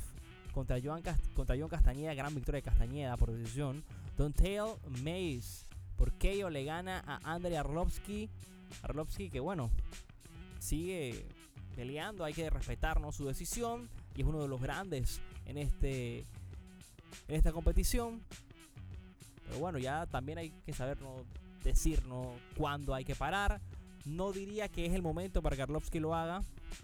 contra 0.52 0.78
John, 0.82 1.02
contra 1.34 1.56
John 1.58 1.68
Castañeda. 1.68 2.14
Gran 2.14 2.34
victoria 2.34 2.58
de 2.58 2.62
Castañeda 2.62 3.16
por 3.16 3.32
decisión. 3.32 3.82
Dontail 4.16 4.74
Mays 5.02 5.66
por 5.96 6.12
KO 6.18 6.50
le 6.50 6.64
gana 6.64 7.02
a 7.06 7.34
Andrei 7.34 7.56
Arlovsky. 7.56 8.28
Arlovsky 8.82 9.30
que 9.30 9.40
bueno, 9.40 9.70
sigue 10.58 11.26
peleando, 11.74 12.24
hay 12.24 12.34
que 12.34 12.48
respetarnos 12.50 13.16
su 13.16 13.26
decisión 13.26 13.88
y 14.14 14.22
es 14.22 14.26
uno 14.26 14.42
de 14.42 14.48
los 14.48 14.60
grandes 14.60 15.20
en 15.46 15.58
este 15.58 16.20
en 17.28 17.36
esta 17.36 17.52
competición. 17.52 18.22
Pero 19.46 19.58
bueno, 19.58 19.78
ya 19.78 20.06
también 20.06 20.38
hay 20.38 20.50
que 20.64 20.72
sabernos 20.72 21.22
decirnos 21.62 22.28
cuándo 22.56 22.94
hay 22.94 23.04
que 23.04 23.14
parar. 23.14 23.60
No 24.04 24.32
diría 24.32 24.68
que 24.68 24.86
es 24.86 24.94
el 24.94 25.02
momento 25.02 25.42
para 25.42 25.56
que 25.56 25.62
Arlovsky 25.62 26.00
lo 26.00 26.14
haga 26.14 26.42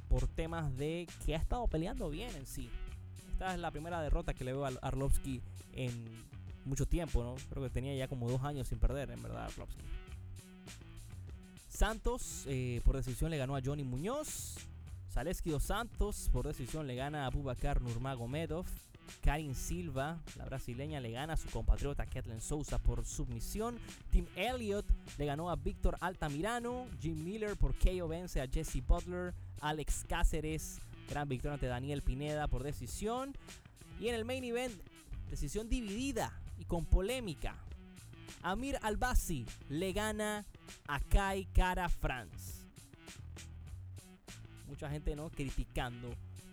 por 0.09 0.27
temas 0.29 0.77
de 0.77 1.07
que 1.25 1.35
ha 1.35 1.39
estado 1.39 1.67
peleando 1.67 2.11
bien 2.11 2.35
en 2.37 2.47
sí. 2.47 2.71
Esta 3.33 3.55
es 3.55 3.61
la 3.61 3.71
primera 3.71 4.01
derrota 4.03 4.35
que 4.35 4.45
le 4.45 4.53
veo 4.53 4.65
a 4.65 4.71
Arlovsky 4.83 5.41
en 5.73 5.93
mucho 6.65 6.87
tiempo, 6.87 7.23
¿no? 7.23 7.37
Creo 7.51 7.63
que 7.63 7.71
tenía 7.71 7.95
ya 7.95 8.09
como 8.09 8.29
dos 8.29 8.43
años 8.43 8.69
sin 8.69 8.79
perder, 8.79 9.11
en 9.11 9.23
verdad, 9.23 9.47
Arlovsky. 9.47 9.83
Santos 11.69 12.45
eh, 12.47 12.81
por 12.85 12.97
decisión 12.97 13.31
le 13.31 13.39
ganó 13.39 13.55
a 13.55 13.61
Johnny 13.65 13.85
Muñoz. 13.85 14.57
Zaleski 15.13 15.51
dos 15.51 15.63
Santos 15.63 16.29
por 16.33 16.47
decisión 16.47 16.87
le 16.87 16.97
gana 16.97 17.27
a 17.27 17.31
Bubakar 17.31 17.81
Nurmagomedov. 17.81 18.67
Karin 19.23 19.55
Silva, 19.55 20.19
la 20.37 20.45
brasileña, 20.45 21.01
le 21.01 21.11
gana 21.11 21.35
a 21.35 21.37
su 21.37 21.49
compatriota 21.49 22.07
Kathleen 22.07 22.41
Souza 22.41 22.79
por 22.79 23.05
submisión. 23.05 23.79
Tim 24.11 24.27
Elliott 24.37 24.87
le 25.17 25.27
ganó 25.27 25.51
a 25.51 25.57
Víctor 25.57 25.97
Altamirano. 26.01 26.87
Jim 27.01 27.23
Miller 27.25 27.57
por 27.57 27.75
KO 27.79 28.09
vence 28.09 28.41
a 28.41 28.47
Jesse 28.47 28.83
Butler. 28.87 29.35
Alex 29.61 30.05
Cáceres, 30.09 30.79
gran 31.09 31.29
victoria 31.29 31.55
ante 31.55 31.67
Daniel 31.67 32.03
Pineda 32.03 32.49
por 32.49 32.63
decisión. 32.63 33.37
Y 34.01 34.09
en 34.09 34.15
el 34.15 34.25
main 34.25 34.45
event, 34.45 34.75
decisión 35.31 35.69
dividida 35.69 36.33
y 36.59 36.65
con 36.65 36.85
polémica. 36.85 37.57
Amir 38.43 38.79
Albasi 38.83 39.47
le 39.69 39.93
gana 39.93 40.47
a 40.87 41.01
Kai 41.01 41.47
Cara 41.47 41.89
France. 41.89 42.67
Mucha 44.69 44.91
gente 44.91 45.17
no 45.17 45.31
criticando 45.31 46.11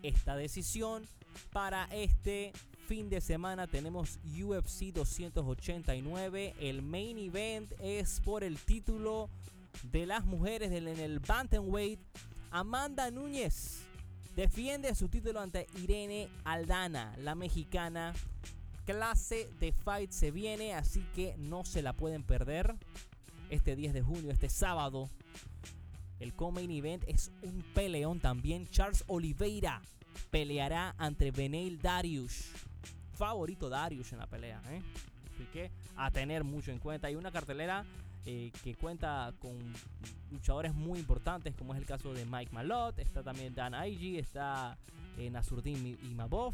esta 0.07 0.35
decisión. 0.35 1.03
Para 1.51 1.85
este 1.85 2.53
fin 2.87 3.09
de 3.09 3.21
semana 3.21 3.67
tenemos 3.67 4.19
UFC 4.23 4.93
289. 4.93 6.55
El 6.59 6.81
main 6.81 7.17
event 7.17 7.71
es 7.81 8.21
por 8.21 8.43
el 8.43 8.57
título 8.57 9.29
de 9.83 10.05
las 10.05 10.25
mujeres 10.25 10.71
en 10.71 10.87
el 10.87 11.19
Bantamweight. 11.19 11.99
Amanda 12.51 13.11
Núñez 13.11 13.81
defiende 14.35 14.93
su 14.95 15.09
título 15.09 15.39
ante 15.39 15.67
Irene 15.81 16.29
Aldana, 16.43 17.15
la 17.17 17.35
mexicana. 17.35 18.13
Clase 18.85 19.49
de 19.59 19.71
fight 19.71 20.11
se 20.11 20.29
viene, 20.29 20.75
así 20.75 21.03
que 21.15 21.35
no 21.37 21.65
se 21.65 21.81
la 21.81 21.93
pueden 21.93 22.23
perder. 22.23 22.75
Este 23.49 23.75
10 23.75 23.93
de 23.93 24.01
junio, 24.01 24.31
este 24.31 24.49
sábado, 24.49 25.09
el 26.19 26.33
co-main 26.33 26.71
event 26.71 27.03
es 27.07 27.31
un 27.41 27.63
peleón 27.73 28.19
también. 28.19 28.67
Charles 28.67 29.03
Oliveira 29.07 29.81
peleará 30.31 30.95
ante 30.97 31.31
Beneil 31.31 31.81
Darius. 31.81 32.51
Favorito 33.13 33.69
Darius 33.69 34.11
en 34.13 34.19
la 34.19 34.27
pelea. 34.27 34.61
¿eh? 34.69 34.81
Así 35.33 35.45
que 35.51 35.71
a 35.95 36.11
tener 36.11 36.43
mucho 36.43 36.71
en 36.71 36.79
cuenta. 36.79 37.07
Hay 37.07 37.15
una 37.15 37.31
cartelera 37.31 37.85
eh, 38.25 38.51
que 38.63 38.75
cuenta 38.75 39.33
con 39.39 39.57
luchadores 40.31 40.73
muy 40.73 40.99
importantes, 40.99 41.55
como 41.55 41.73
es 41.73 41.79
el 41.79 41.85
caso 41.85 42.13
de 42.13 42.25
Mike 42.25 42.51
Malott. 42.53 42.99
Está 42.99 43.23
también 43.23 43.53
Dan 43.53 43.73
Aigi, 43.73 44.17
está 44.17 44.77
eh, 45.17 45.29
Nasruddin 45.29 45.97
Imabov. 46.03 46.53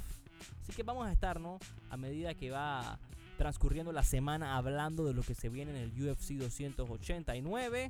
Así 0.61 0.73
que 0.73 0.83
vamos 0.83 1.07
a 1.07 1.11
estar, 1.11 1.39
¿no? 1.39 1.59
A 1.89 1.97
medida 1.97 2.33
que 2.33 2.51
va 2.51 2.99
transcurriendo 3.37 3.91
la 3.91 4.03
semana 4.03 4.55
hablando 4.55 5.05
de 5.05 5.13
lo 5.13 5.23
que 5.23 5.33
se 5.33 5.49
viene 5.49 5.71
en 5.71 5.77
el 5.77 5.89
UFC 5.91 6.33
289 6.33 7.89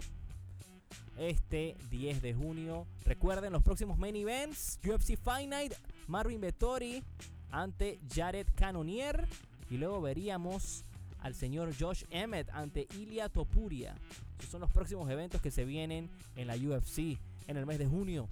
este 1.18 1.78
10 1.90 2.22
de 2.22 2.34
junio. 2.34 2.88
Recuerden 3.06 3.54
los 3.54 3.64
próximos 3.64 3.98
main 3.98 4.16
events: 4.16 4.80
UFC 4.84 5.18
Night, 5.48 5.74
Marvin 6.08 6.42
Vettori 6.42 7.04
ante 7.52 8.00
Jared 8.14 8.48
Cannonier. 8.56 9.28
Y 9.70 9.78
luego 9.78 10.02
veríamos 10.02 10.84
al 11.20 11.36
señor 11.36 11.74
Josh 11.80 12.04
Emmett 12.10 12.50
ante 12.50 12.88
Ilia 12.98 13.30
Topuria. 13.30 13.96
Esos 14.40 14.52
son 14.52 14.62
los 14.62 14.72
próximos 14.72 15.10
eventos 15.10 15.42
que 15.42 15.52
se 15.52 15.66
vienen 15.66 16.10
en 16.36 16.48
la 16.48 16.56
UFC 16.56 17.20
en 17.48 17.58
el 17.58 17.66
mes 17.66 17.80
de 17.80 17.88
junio. 17.88 18.28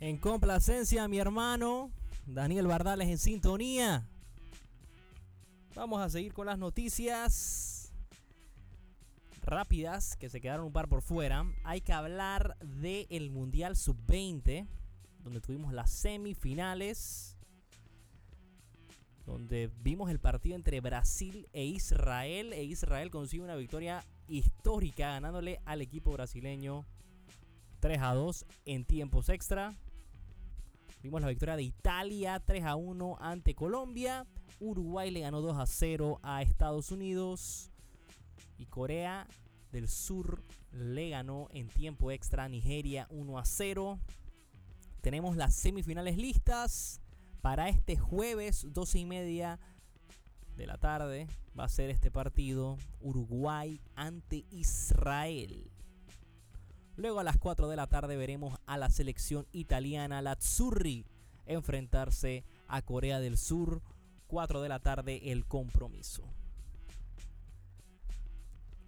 En 0.00 0.16
complacencia, 0.18 1.08
mi 1.08 1.18
hermano 1.18 1.90
Daniel 2.26 2.66
Bardales 2.66 3.08
en 3.08 3.18
sintonía. 3.18 4.06
Vamos 5.74 6.00
a 6.00 6.10
seguir 6.10 6.32
con 6.32 6.46
las 6.46 6.58
noticias 6.58 7.77
rápidas 9.48 10.16
que 10.16 10.28
se 10.28 10.40
quedaron 10.40 10.66
un 10.66 10.72
par 10.72 10.88
por 10.88 11.02
fuera. 11.02 11.44
Hay 11.64 11.80
que 11.80 11.92
hablar 11.92 12.56
del 12.60 13.30
Mundial 13.30 13.76
Sub-20, 13.76 14.66
donde 15.20 15.40
tuvimos 15.40 15.72
las 15.72 15.90
semifinales, 15.90 17.36
donde 19.26 19.70
vimos 19.82 20.10
el 20.10 20.18
partido 20.20 20.56
entre 20.56 20.80
Brasil 20.80 21.48
e 21.52 21.64
Israel, 21.64 22.52
e 22.52 22.64
Israel 22.64 23.10
consigue 23.10 23.42
una 23.42 23.56
victoria 23.56 24.04
histórica 24.26 25.10
ganándole 25.10 25.60
al 25.64 25.82
equipo 25.82 26.12
brasileño 26.12 26.86
3 27.80 27.98
a 28.00 28.14
2 28.14 28.46
en 28.64 28.84
tiempos 28.84 29.28
extra. 29.28 29.76
Vimos 31.02 31.20
la 31.20 31.28
victoria 31.28 31.56
de 31.56 31.62
Italia 31.62 32.40
3 32.40 32.64
a 32.64 32.76
1 32.76 33.18
ante 33.20 33.54
Colombia. 33.54 34.26
Uruguay 34.58 35.10
le 35.10 35.20
ganó 35.20 35.40
2 35.40 35.58
a 35.58 35.66
0 35.66 36.18
a 36.22 36.42
Estados 36.42 36.90
Unidos. 36.90 37.70
Y 38.58 38.66
Corea 38.66 39.26
del 39.72 39.88
Sur 39.88 40.42
le 40.72 41.10
ganó 41.10 41.48
en 41.52 41.68
tiempo 41.68 42.10
extra 42.10 42.44
a 42.44 42.48
Nigeria 42.48 43.06
1 43.10 43.38
a 43.38 43.44
0. 43.44 43.98
Tenemos 45.00 45.36
las 45.36 45.54
semifinales 45.54 46.16
listas 46.16 47.00
para 47.40 47.68
este 47.68 47.96
jueves 47.96 48.66
12 48.72 48.98
y 48.98 49.04
media 49.06 49.60
de 50.56 50.66
la 50.66 50.76
tarde. 50.76 51.28
Va 51.58 51.64
a 51.64 51.68
ser 51.68 51.90
este 51.90 52.10
partido 52.10 52.76
Uruguay 53.00 53.80
ante 53.94 54.44
Israel. 54.50 55.70
Luego 56.96 57.20
a 57.20 57.24
las 57.24 57.38
4 57.38 57.68
de 57.68 57.76
la 57.76 57.86
tarde 57.86 58.16
veremos 58.16 58.58
a 58.66 58.76
la 58.76 58.90
selección 58.90 59.46
italiana, 59.52 60.20
la 60.20 60.32
Azzurri, 60.32 61.06
enfrentarse 61.46 62.44
a 62.66 62.82
Corea 62.82 63.20
del 63.20 63.38
Sur. 63.38 63.82
4 64.26 64.60
de 64.60 64.68
la 64.68 64.80
tarde 64.80 65.32
el 65.32 65.46
compromiso. 65.46 66.24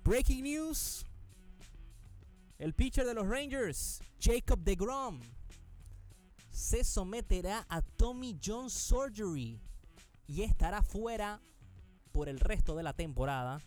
Breaking 0.04 0.42
news. 0.44 1.04
El 2.58 2.74
pitcher 2.74 3.06
de 3.06 3.14
los 3.14 3.26
Rangers, 3.26 4.02
Jacob 4.18 4.60
DeGrom, 4.62 5.20
se 6.50 6.84
someterá 6.84 7.66
a 7.68 7.82
Tommy 7.82 8.38
John 8.42 8.70
Surgery 8.70 9.60
y 10.26 10.42
estará 10.42 10.82
fuera 10.82 11.40
por 12.12 12.28
el 12.28 12.40
resto 12.40 12.76
de 12.76 12.82
la 12.82 12.92
temporada 12.92 13.60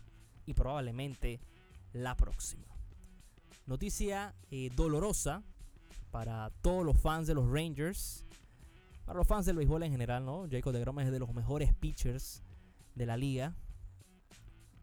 y 0.44 0.54
probablemente 0.54 1.40
la 1.92 2.16
próxima. 2.16 2.66
Noticia 3.66 4.34
eh, 4.50 4.70
dolorosa 4.74 5.42
para 6.10 6.50
todos 6.62 6.84
los 6.84 7.00
fans 7.00 7.26
de 7.26 7.34
los 7.34 7.50
Rangers, 7.50 8.26
para 9.04 9.18
los 9.18 9.26
fans 9.26 9.46
del 9.46 9.56
béisbol 9.56 9.84
en 9.84 9.92
general, 9.92 10.24
¿no? 10.24 10.46
Jacob 10.50 10.72
DeGrom 10.72 11.00
es 11.00 11.10
de 11.10 11.18
los 11.18 11.32
mejores 11.32 11.72
pitchers 11.74 12.42
de 12.94 13.06
la 13.06 13.16
liga 13.16 13.54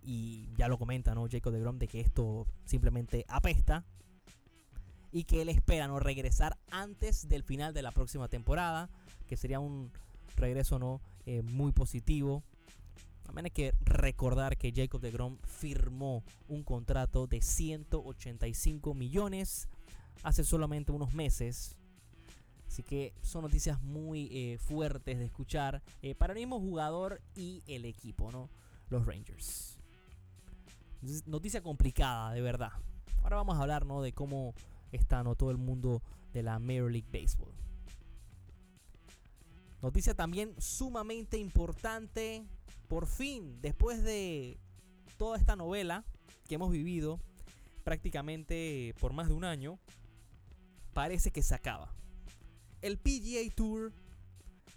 y 0.03 0.49
ya 0.57 0.67
lo 0.67 0.77
comenta, 0.77 1.13
¿no? 1.13 1.27
Jacob 1.29 1.53
de 1.53 1.59
Grom 1.59 1.77
de 1.77 1.87
que 1.87 1.99
esto 1.99 2.47
simplemente 2.65 3.25
apesta 3.27 3.85
y 5.11 5.25
que 5.25 5.41
él 5.41 5.49
espera 5.49 5.87
no 5.87 5.99
regresar 5.99 6.57
antes 6.69 7.27
del 7.27 7.43
final 7.43 7.73
de 7.73 7.81
la 7.81 7.91
próxima 7.91 8.27
temporada, 8.29 8.89
que 9.27 9.37
sería 9.37 9.59
un 9.59 9.91
regreso 10.37 10.79
no 10.79 11.01
eh, 11.25 11.41
muy 11.41 11.71
positivo. 11.71 12.43
También 13.23 13.45
hay 13.45 13.51
que 13.51 13.73
recordar 13.81 14.57
que 14.57 14.73
Jacob 14.75 15.01
de 15.01 15.11
Grom 15.11 15.37
firmó 15.43 16.23
un 16.47 16.63
contrato 16.63 17.27
de 17.27 17.41
185 17.41 18.93
millones 18.93 19.69
hace 20.23 20.43
solamente 20.43 20.91
unos 20.91 21.13
meses. 21.13 21.77
Así 22.67 22.83
que 22.83 23.13
son 23.21 23.43
noticias 23.43 23.81
muy 23.81 24.29
eh, 24.31 24.57
fuertes 24.57 25.19
de 25.19 25.25
escuchar 25.25 25.81
eh, 26.01 26.15
para 26.15 26.33
el 26.33 26.39
mismo 26.39 26.59
jugador 26.59 27.21
y 27.35 27.63
el 27.67 27.85
equipo, 27.85 28.31
¿no? 28.31 28.49
Los 28.89 29.05
Rangers. 29.05 29.80
Noticia 31.25 31.61
complicada, 31.61 32.31
de 32.31 32.41
verdad. 32.41 32.71
Ahora 33.23 33.37
vamos 33.37 33.57
a 33.57 33.61
hablar, 33.61 33.85
¿no? 33.85 34.01
De 34.01 34.13
cómo 34.13 34.53
está, 34.91 35.23
¿no? 35.23 35.35
Todo 35.35 35.51
el 35.51 35.57
mundo 35.57 36.01
de 36.33 36.43
la 36.43 36.59
Major 36.59 36.91
League 36.91 37.07
Baseball. 37.11 37.53
Noticia 39.81 40.13
también 40.13 40.53
sumamente 40.59 41.37
importante. 41.37 42.43
Por 42.87 43.07
fin, 43.07 43.59
después 43.61 44.03
de 44.03 44.59
toda 45.17 45.37
esta 45.37 45.55
novela 45.55 46.03
que 46.47 46.55
hemos 46.55 46.71
vivido 46.71 47.19
prácticamente 47.83 48.93
por 48.99 49.13
más 49.13 49.27
de 49.27 49.33
un 49.33 49.43
año, 49.43 49.79
parece 50.93 51.31
que 51.31 51.41
se 51.41 51.55
acaba. 51.55 51.93
El 52.81 52.97
PGA 52.97 53.49
Tour, 53.55 53.91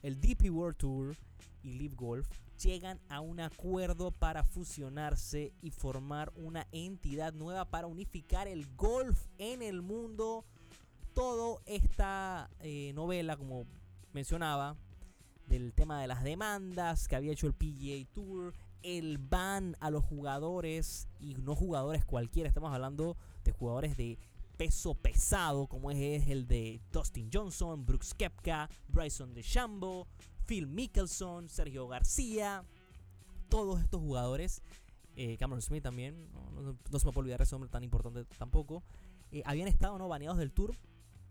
el 0.03 0.21
DP 0.21 0.51
World 0.51 0.77
Tour 0.77 1.17
y 1.63 1.75
Live 1.75 1.97
Golf 1.97 2.29
llegan 2.65 2.99
a 3.09 3.21
un 3.21 3.41
acuerdo 3.41 4.11
para 4.11 4.43
fusionarse 4.43 5.53
y 5.61 5.71
formar 5.71 6.33
una 6.35 6.67
entidad 6.73 7.35
nueva 7.35 7.67
para 7.67 7.87
unificar 7.87 8.49
el 8.49 8.67
golf 8.75 9.27
en 9.39 9.63
el 9.63 9.83
mundo. 9.83 10.45
Toda 11.13 11.61
esta 11.67 12.51
eh, 12.61 12.93
novela, 12.95 13.37
como 13.37 13.67
mencionaba, 14.13 14.77
del 15.47 15.75
tema 15.75 16.01
de 16.01 16.09
las 16.09 16.25
demandas 16.25 17.07
que 17.07 17.17
había 17.17 17.33
hecho 17.33 17.47
el 17.47 17.53
PGA 17.53 18.11
Tour, 18.13 18.55
el 18.83 19.19
ban 19.19 19.77
a 19.81 19.91
los 19.91 20.03
jugadores 20.05 21.07
y 21.21 21.35
no 21.35 21.55
jugadores 21.55 22.05
cualquiera, 22.05 22.49
estamos 22.49 22.73
hablando 22.73 23.17
de 23.45 23.53
jugadores 23.53 23.97
de 23.97 24.19
peso 24.57 24.95
pesado 24.95 25.67
como 25.67 25.91
es 25.91 26.29
el 26.29 26.47
de 26.47 26.81
Dustin 26.93 27.29
Johnson, 27.33 27.85
Brooks 27.85 28.15
Kepka, 28.15 28.71
Bryson 28.89 29.35
DeChambeau, 29.35 30.07
Phil 30.47 30.67
Mickelson, 30.67 31.49
Sergio 31.49 31.89
García, 31.89 32.65
todos 33.49 33.81
estos 33.81 34.01
jugadores, 34.01 34.63
eh, 35.17 35.37
Cameron 35.39 35.63
Smith 35.63 35.83
también, 35.83 36.29
no, 36.91 36.99
se 36.99 37.07
me 37.07 37.13
puede 37.13 37.25
olvidar 37.27 37.43
ese 37.43 37.55
hombre 37.55 37.71
tan 37.71 37.85
importante 37.85 38.25
tampoco, 38.39 38.83
eh, 39.33 39.43
habían 39.45 39.69
estado 39.69 39.99
no 39.99 40.09
baneados 40.09 40.39
del 40.39 40.53
tour 40.53 40.77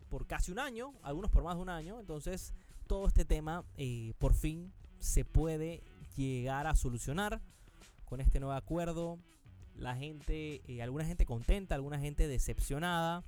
por 0.08 0.26
casi 0.26 0.52
un 0.52 0.58
año, 0.58 0.92
algunos 1.02 1.30
por 1.30 1.42
más 1.42 1.56
de 1.56 1.62
un 1.62 1.68
año, 1.68 1.98
entonces 2.00 2.54
todo 2.86 3.06
este 3.06 3.24
tema 3.24 3.64
eh, 3.76 4.12
por 4.18 4.34
fin 4.34 4.72
se 4.98 5.24
puede 5.24 5.82
llegar 6.16 6.66
a 6.66 6.74
solucionar 6.74 7.40
con 8.04 8.20
este 8.20 8.40
nuevo 8.40 8.54
acuerdo. 8.54 9.18
La 9.76 9.96
gente, 9.96 10.62
eh, 10.68 10.82
alguna 10.82 11.04
gente 11.04 11.26
contenta, 11.26 11.74
alguna 11.74 11.98
gente 11.98 12.28
decepcionada. 12.28 13.24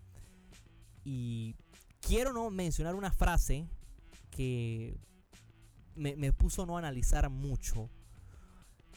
Y 1.04 1.56
quiero 2.00 2.32
no 2.32 2.50
mencionar 2.50 2.94
una 2.94 3.10
frase 3.10 3.68
que 4.30 4.96
me, 5.96 6.32
puso 6.32 6.66
no 6.66 6.78
analizar 6.78 7.28
mucho. 7.30 7.90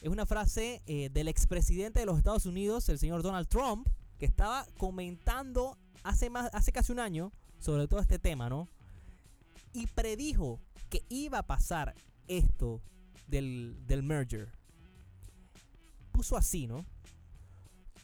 Es 0.02 0.10
una 0.10 0.26
frase 0.26 0.82
eh, 0.86 1.10
del 1.10 1.28
expresidente 1.28 2.00
de 2.00 2.06
los 2.06 2.18
Estados 2.18 2.46
Unidos, 2.46 2.88
el 2.90 3.00
señor 3.00 3.22
Donald 3.22 3.48
Trump, 3.48 3.88
que 4.18 4.26
estaba 4.26 4.66
comentando 4.78 5.78
hace, 6.04 6.30
más, 6.30 6.50
hace 6.54 6.72
casi 6.72 6.92
un 6.92 7.00
año 7.00 7.32
sobre 7.60 7.88
todo 7.88 8.00
este 8.00 8.20
tema, 8.20 8.50
¿no? 8.50 8.70
y 9.74 9.88
predijo 9.88 10.60
que 10.90 11.04
iba 11.10 11.40
a 11.40 11.48
pasar 11.48 11.96
esto 12.28 12.82
del, 13.28 13.78
merger. 14.04 14.52
Puso 16.12 16.36
así, 16.36 16.68
¿no? 16.68 16.86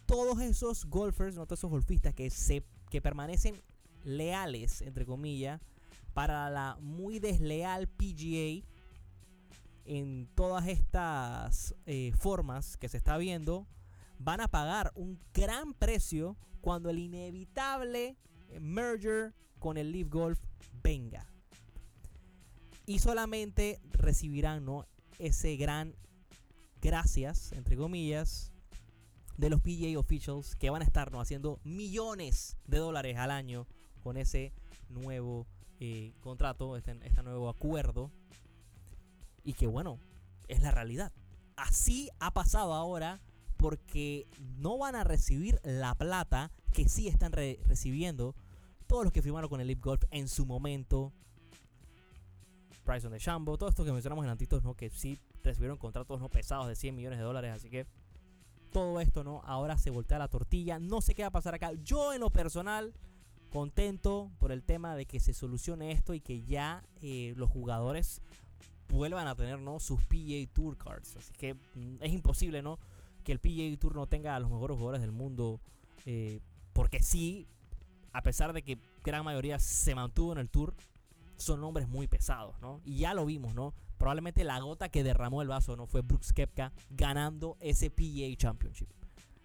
Todos 0.05 0.39
esos 0.41 0.85
golfers, 0.85 1.35
no 1.35 1.45
todos 1.45 1.59
esos 1.59 1.71
golfistas 1.71 2.13
que, 2.13 2.29
se, 2.29 2.63
que 2.89 3.01
permanecen 3.01 3.59
leales, 4.03 4.81
entre 4.81 5.05
comillas, 5.05 5.59
para 6.13 6.49
la 6.49 6.77
muy 6.79 7.19
desleal 7.19 7.87
PGA 7.87 8.63
en 9.85 10.27
todas 10.35 10.67
estas 10.67 11.75
eh, 11.85 12.11
formas 12.17 12.77
que 12.77 12.89
se 12.89 12.97
está 12.97 13.17
viendo, 13.17 13.67
van 14.17 14.41
a 14.41 14.47
pagar 14.47 14.91
un 14.95 15.19
gran 15.33 15.73
precio 15.73 16.37
cuando 16.61 16.89
el 16.89 16.99
inevitable 16.99 18.17
merger 18.59 19.33
con 19.59 19.77
el 19.77 19.91
Leaf 19.91 20.09
Golf 20.09 20.39
venga 20.83 21.27
y 22.85 22.99
solamente 22.99 23.79
recibirán 23.91 24.65
¿no? 24.65 24.85
ese 25.19 25.55
gran 25.57 25.95
gracias, 26.81 27.51
entre 27.53 27.75
comillas, 27.77 28.51
de 29.37 29.49
los 29.49 29.61
PGA 29.61 29.99
officials 29.99 30.55
que 30.55 30.69
van 30.69 30.81
a 30.81 30.85
estar 30.85 31.11
¿no? 31.11 31.19
haciendo 31.19 31.59
millones 31.63 32.57
de 32.67 32.77
dólares 32.77 33.17
al 33.17 33.31
año 33.31 33.67
con 34.03 34.17
ese 34.17 34.53
nuevo 34.89 35.47
eh, 35.79 36.13
contrato, 36.21 36.77
este, 36.77 36.97
este 37.03 37.23
nuevo 37.23 37.49
acuerdo. 37.49 38.11
Y 39.45 39.53
que 39.53 39.67
bueno, 39.67 39.99
es 40.49 40.61
la 40.61 40.71
realidad. 40.71 41.13
Así 41.55 42.09
ha 42.19 42.31
pasado 42.31 42.73
ahora 42.73 43.21
porque 43.55 44.27
no 44.57 44.77
van 44.77 44.95
a 44.95 45.05
recibir 45.05 45.61
la 45.63 45.95
plata 45.95 46.51
que 46.73 46.89
sí 46.89 47.07
están 47.07 47.31
recibiendo 47.31 48.35
todos 48.87 49.05
los 49.05 49.13
que 49.13 49.21
firmaron 49.21 49.49
con 49.49 49.61
el 49.61 49.67
Lip 49.67 49.81
Golf 49.83 50.03
en 50.11 50.27
su 50.27 50.45
momento 50.45 51.13
Bryson 52.85 53.11
de 53.11 53.19
Shambo, 53.19 53.57
todo 53.57 53.69
esto 53.69 53.83
que 53.83 53.91
mencionamos 53.91 54.23
en 54.25 54.31
antitos, 54.31 54.63
¿no? 54.63 54.75
Que 54.75 54.89
sí 54.89 55.17
recibieron 55.43 55.77
contratos 55.77 56.19
no 56.19 56.29
pesados 56.29 56.67
de 56.67 56.75
100 56.75 56.95
millones 56.95 57.19
de 57.19 57.25
dólares, 57.25 57.51
así 57.53 57.69
que 57.69 57.87
todo 58.71 58.99
esto, 58.99 59.23
¿no? 59.23 59.41
Ahora 59.45 59.77
se 59.77 59.89
voltea 59.89 60.19
la 60.19 60.27
tortilla, 60.27 60.79
no 60.79 61.01
sé 61.01 61.15
qué 61.15 61.23
va 61.23 61.29
a 61.29 61.31
pasar 61.31 61.55
acá. 61.55 61.71
Yo 61.83 62.13
en 62.13 62.21
lo 62.21 62.29
personal, 62.29 62.93
contento 63.49 64.31
por 64.37 64.51
el 64.51 64.63
tema 64.63 64.95
de 64.95 65.05
que 65.05 65.19
se 65.19 65.33
solucione 65.33 65.91
esto 65.91 66.13
y 66.13 66.19
que 66.19 66.43
ya 66.43 66.83
eh, 67.01 67.33
los 67.37 67.49
jugadores 67.49 68.21
vuelvan 68.89 69.27
a 69.27 69.35
tener, 69.35 69.59
¿no? 69.59 69.79
Sus 69.79 70.01
PGA 70.05 70.45
Tour 70.53 70.77
cards, 70.77 71.15
así 71.17 71.33
que 71.33 71.53
mm, 71.53 71.97
es 72.01 72.13
imposible, 72.13 72.61
¿no? 72.61 72.79
Que 73.23 73.31
el 73.31 73.39
PGA 73.39 73.77
Tour 73.79 73.95
no 73.95 74.07
tenga 74.07 74.35
a 74.35 74.39
los 74.39 74.49
mejores 74.49 74.75
jugadores 74.75 75.01
del 75.01 75.11
mundo, 75.11 75.59
eh, 76.05 76.41
porque 76.73 77.01
sí, 77.01 77.47
a 78.13 78.21
pesar 78.21 78.53
de 78.53 78.61
que 78.61 78.77
gran 79.03 79.23
mayoría 79.25 79.59
se 79.59 79.95
mantuvo 79.95 80.33
en 80.33 80.39
el 80.39 80.49
Tour, 80.49 80.75
son 81.37 81.61
nombres 81.61 81.87
muy 81.87 82.07
pesados, 82.07 82.59
¿no? 82.61 82.81
Y 82.85 82.99
ya 82.99 83.13
lo 83.13 83.25
vimos, 83.25 83.53
¿no? 83.53 83.73
Probablemente 83.97 84.43
la 84.43 84.59
gota 84.59 84.89
que 84.89 85.03
derramó 85.03 85.41
el 85.41 85.47
vaso 85.47 85.75
no 85.75 85.87
fue 85.87 86.01
Brooks 86.01 86.33
Kepka 86.33 86.71
ganando 86.89 87.57
ese 87.59 87.89
PGA 87.89 88.35
Championship. 88.37 88.89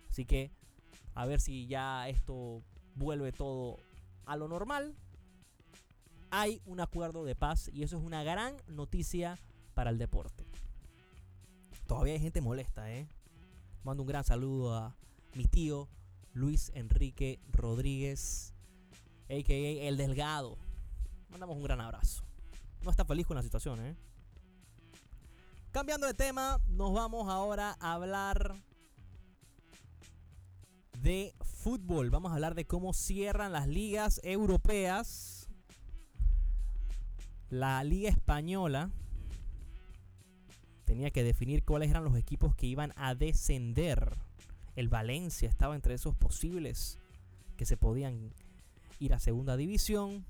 Así 0.09 0.25
que 0.25 0.51
a 1.15 1.27
ver 1.27 1.41
si 1.41 1.67
ya 1.67 2.09
esto 2.09 2.63
vuelve 2.95 3.33
todo 3.33 3.79
a 4.27 4.37
lo 4.37 4.49
normal. 4.49 4.95
Hay 6.31 6.63
un 6.65 6.81
acuerdo 6.81 7.25
de 7.25 7.35
paz 7.35 7.71
y 7.73 7.83
eso 7.83 7.97
es 7.97 8.03
una 8.03 8.23
gran 8.23 8.57
noticia 8.69 9.39
para 9.75 9.91
el 9.91 9.99
deporte. 9.99 10.45
Todavía 11.87 12.15
hay 12.15 12.21
gente 12.21 12.41
molesta, 12.41 12.93
¿eh? 12.93 13.09
Mando 13.83 14.03
un 14.03 14.09
gran 14.09 14.25
saludo 14.25 14.75
a 14.75 14.97
mi 15.35 15.45
tío 15.45 15.89
Luis 16.33 16.71
Enrique 16.75 17.41
Rodríguez, 17.51 18.53
a.k.a. 19.29 19.89
El 19.89 19.97
Delgado 19.97 20.57
mandamos 21.31 21.57
un 21.57 21.63
gran 21.63 21.81
abrazo. 21.81 22.23
No 22.83 22.91
está 22.91 23.05
feliz 23.05 23.27
con 23.27 23.37
la 23.37 23.43
situación, 23.43 23.81
¿eh? 23.81 23.97
Cambiando 25.71 26.07
de 26.07 26.15
tema, 26.15 26.61
nos 26.67 26.93
vamos 26.93 27.29
ahora 27.29 27.77
a 27.79 27.93
hablar 27.93 28.57
de 30.99 31.35
fútbol. 31.43 32.11
Vamos 32.11 32.33
a 32.33 32.35
hablar 32.35 32.55
de 32.55 32.67
cómo 32.67 32.93
cierran 32.93 33.53
las 33.53 33.69
ligas 33.69 34.21
europeas. 34.25 35.40
La 37.51 37.83
liga 37.83 38.09
española 38.09 38.91
tenía 40.85 41.11
que 41.11 41.25
definir 41.25 41.65
cuáles 41.65 41.91
eran 41.91 42.05
los 42.05 42.17
equipos 42.17 42.55
que 42.55 42.67
iban 42.67 42.93
a 42.97 43.15
descender. 43.15 44.17
El 44.77 44.89
Valencia 44.89 45.49
estaba 45.49 45.75
entre 45.75 45.95
esos 45.95 46.15
posibles 46.15 46.99
que 47.57 47.67
se 47.67 47.77
podían 47.77 48.33
ir 49.01 49.15
a 49.15 49.19
segunda 49.19 49.57
división. 49.57 50.25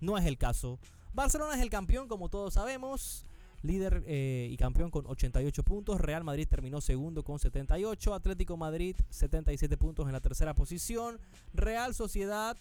No 0.00 0.18
es 0.18 0.26
el 0.26 0.36
caso. 0.36 0.80
Barcelona 1.12 1.54
es 1.54 1.62
el 1.62 1.70
campeón, 1.70 2.08
como 2.08 2.28
todos 2.28 2.54
sabemos. 2.54 3.24
Líder 3.62 4.02
eh, 4.06 4.48
y 4.50 4.56
campeón 4.56 4.90
con 4.90 5.06
88 5.06 5.62
puntos. 5.62 6.00
Real 6.00 6.24
Madrid 6.24 6.48
terminó 6.48 6.80
segundo 6.80 7.22
con 7.22 7.38
78. 7.38 8.14
Atlético 8.14 8.56
Madrid 8.56 8.96
77 9.10 9.76
puntos 9.76 10.06
en 10.06 10.12
la 10.12 10.20
tercera 10.20 10.54
posición. 10.54 11.20
Real 11.54 11.94
Sociedad 11.94 12.58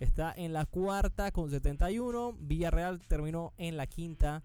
está 0.00 0.32
en 0.36 0.52
la 0.52 0.66
cuarta 0.66 1.30
con 1.30 1.50
71. 1.50 2.36
Villarreal 2.40 3.00
terminó 3.06 3.52
en 3.58 3.76
la 3.76 3.86
quinta 3.86 4.42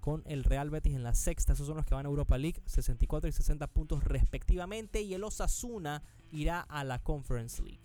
con 0.00 0.22
el 0.26 0.44
Real 0.44 0.70
Betis 0.70 0.94
en 0.94 1.02
la 1.02 1.14
sexta. 1.14 1.52
Esos 1.52 1.66
son 1.66 1.76
los 1.76 1.84
que 1.84 1.94
van 1.94 2.06
a 2.06 2.08
Europa 2.08 2.38
League, 2.38 2.62
64 2.66 3.28
y 3.28 3.32
60 3.32 3.66
puntos 3.66 4.04
respectivamente. 4.04 5.02
Y 5.02 5.14
el 5.14 5.24
Osasuna 5.24 6.02
irá 6.30 6.60
a 6.60 6.84
la 6.84 7.00
Conference 7.00 7.62
League. 7.62 7.80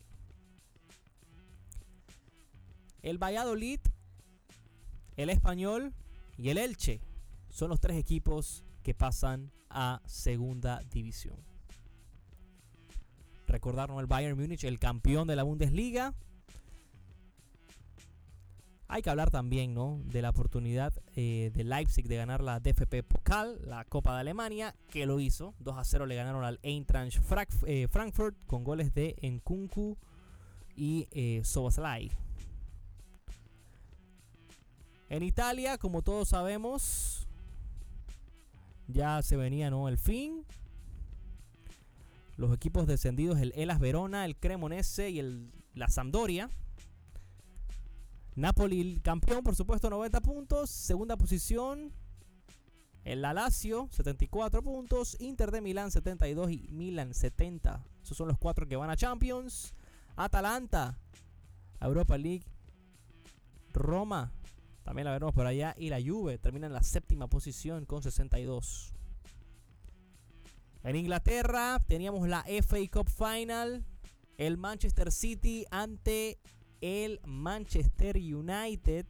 El 3.01 3.17
Valladolid, 3.17 3.79
el 5.15 5.29
Español 5.29 5.93
y 6.37 6.49
el 6.49 6.57
Elche 6.57 7.01
son 7.49 7.69
los 7.69 7.79
tres 7.79 7.97
equipos 7.97 8.63
que 8.83 8.93
pasan 8.93 9.51
a 9.69 10.01
segunda 10.05 10.81
división. 10.91 11.37
Recordarnos 13.47 13.99
el 13.99 14.05
Bayern 14.05 14.37
Múnich, 14.37 14.63
el 14.63 14.79
campeón 14.79 15.27
de 15.27 15.35
la 15.35 15.43
Bundesliga. 15.43 16.13
Hay 18.91 19.03
que 19.03 19.11
hablar 19.11 19.29
también 19.29 19.75
¿no? 19.75 20.01
de 20.05 20.23
la 20.23 20.31
oportunidad 20.31 20.91
eh, 21.15 21.51
de 21.53 21.63
Leipzig 21.63 22.07
de 22.07 22.15
ganar 22.15 22.41
la 22.41 22.59
DFP 22.59 23.03
Pokal, 23.07 23.59
la 23.63 23.85
Copa 23.85 24.15
de 24.15 24.21
Alemania, 24.21 24.75
que 24.89 25.05
lo 25.05 25.19
hizo. 25.19 25.53
2 25.59 25.77
a 25.77 25.83
0 25.83 26.07
le 26.07 26.15
ganaron 26.15 26.43
al 26.43 26.59
Eintracht 26.63 27.19
eh, 27.67 27.87
Frankfurt 27.87 28.35
con 28.47 28.63
goles 28.63 28.91
de 28.95 29.15
Nkunku 29.21 29.95
y 30.75 31.07
eh. 31.11 31.43
En 35.09 35.21
Italia, 35.21 35.77
como 35.77 36.01
todos 36.01 36.29
sabemos, 36.29 37.27
ya 38.87 39.21
se 39.21 39.37
venía 39.37 39.69
¿no? 39.69 39.87
el 39.87 39.99
fin. 39.99 40.43
Los 42.37 42.51
equipos 42.55 42.87
descendidos, 42.87 43.39
el 43.39 43.53
Elas 43.55 43.79
Verona, 43.79 44.25
el 44.25 44.35
Cremonese 44.35 45.11
y 45.11 45.19
el, 45.19 45.51
la 45.75 45.89
Sampdoria. 45.89 46.49
Napoli 48.39 49.01
campeón, 49.01 49.43
por 49.43 49.55
supuesto, 49.55 49.89
90 49.89 50.21
puntos. 50.21 50.69
Segunda 50.69 51.17
posición, 51.17 51.91
el 53.03 53.21
Lazio, 53.21 53.89
74 53.91 54.63
puntos. 54.63 55.17
Inter 55.19 55.51
de 55.51 55.61
Milán, 55.61 55.91
72 55.91 56.51
y 56.51 56.67
Milan, 56.71 57.13
70. 57.13 57.83
Esos 58.01 58.15
son 58.15 58.29
los 58.29 58.37
cuatro 58.37 58.65
que 58.65 58.77
van 58.77 58.89
a 58.89 58.95
Champions. 58.95 59.73
Atalanta, 60.15 60.97
Europa 61.81 62.17
League. 62.17 62.45
Roma, 63.73 64.31
también 64.83 65.05
la 65.05 65.11
veremos 65.11 65.33
por 65.33 65.45
allá. 65.45 65.75
Y 65.77 65.89
la 65.89 66.01
Juve 66.01 66.37
termina 66.37 66.67
en 66.67 66.73
la 66.73 66.83
séptima 66.83 67.27
posición 67.27 67.85
con 67.85 68.01
62. 68.01 68.93
En 70.83 70.95
Inglaterra 70.95 71.83
teníamos 71.87 72.27
la 72.29 72.45
FA 72.63 72.77
Cup 72.91 73.09
Final. 73.09 73.83
El 74.37 74.57
Manchester 74.57 75.11
City 75.11 75.65
ante 75.71 76.39
el 76.81 77.19
Manchester 77.25 78.17
United. 78.17 79.05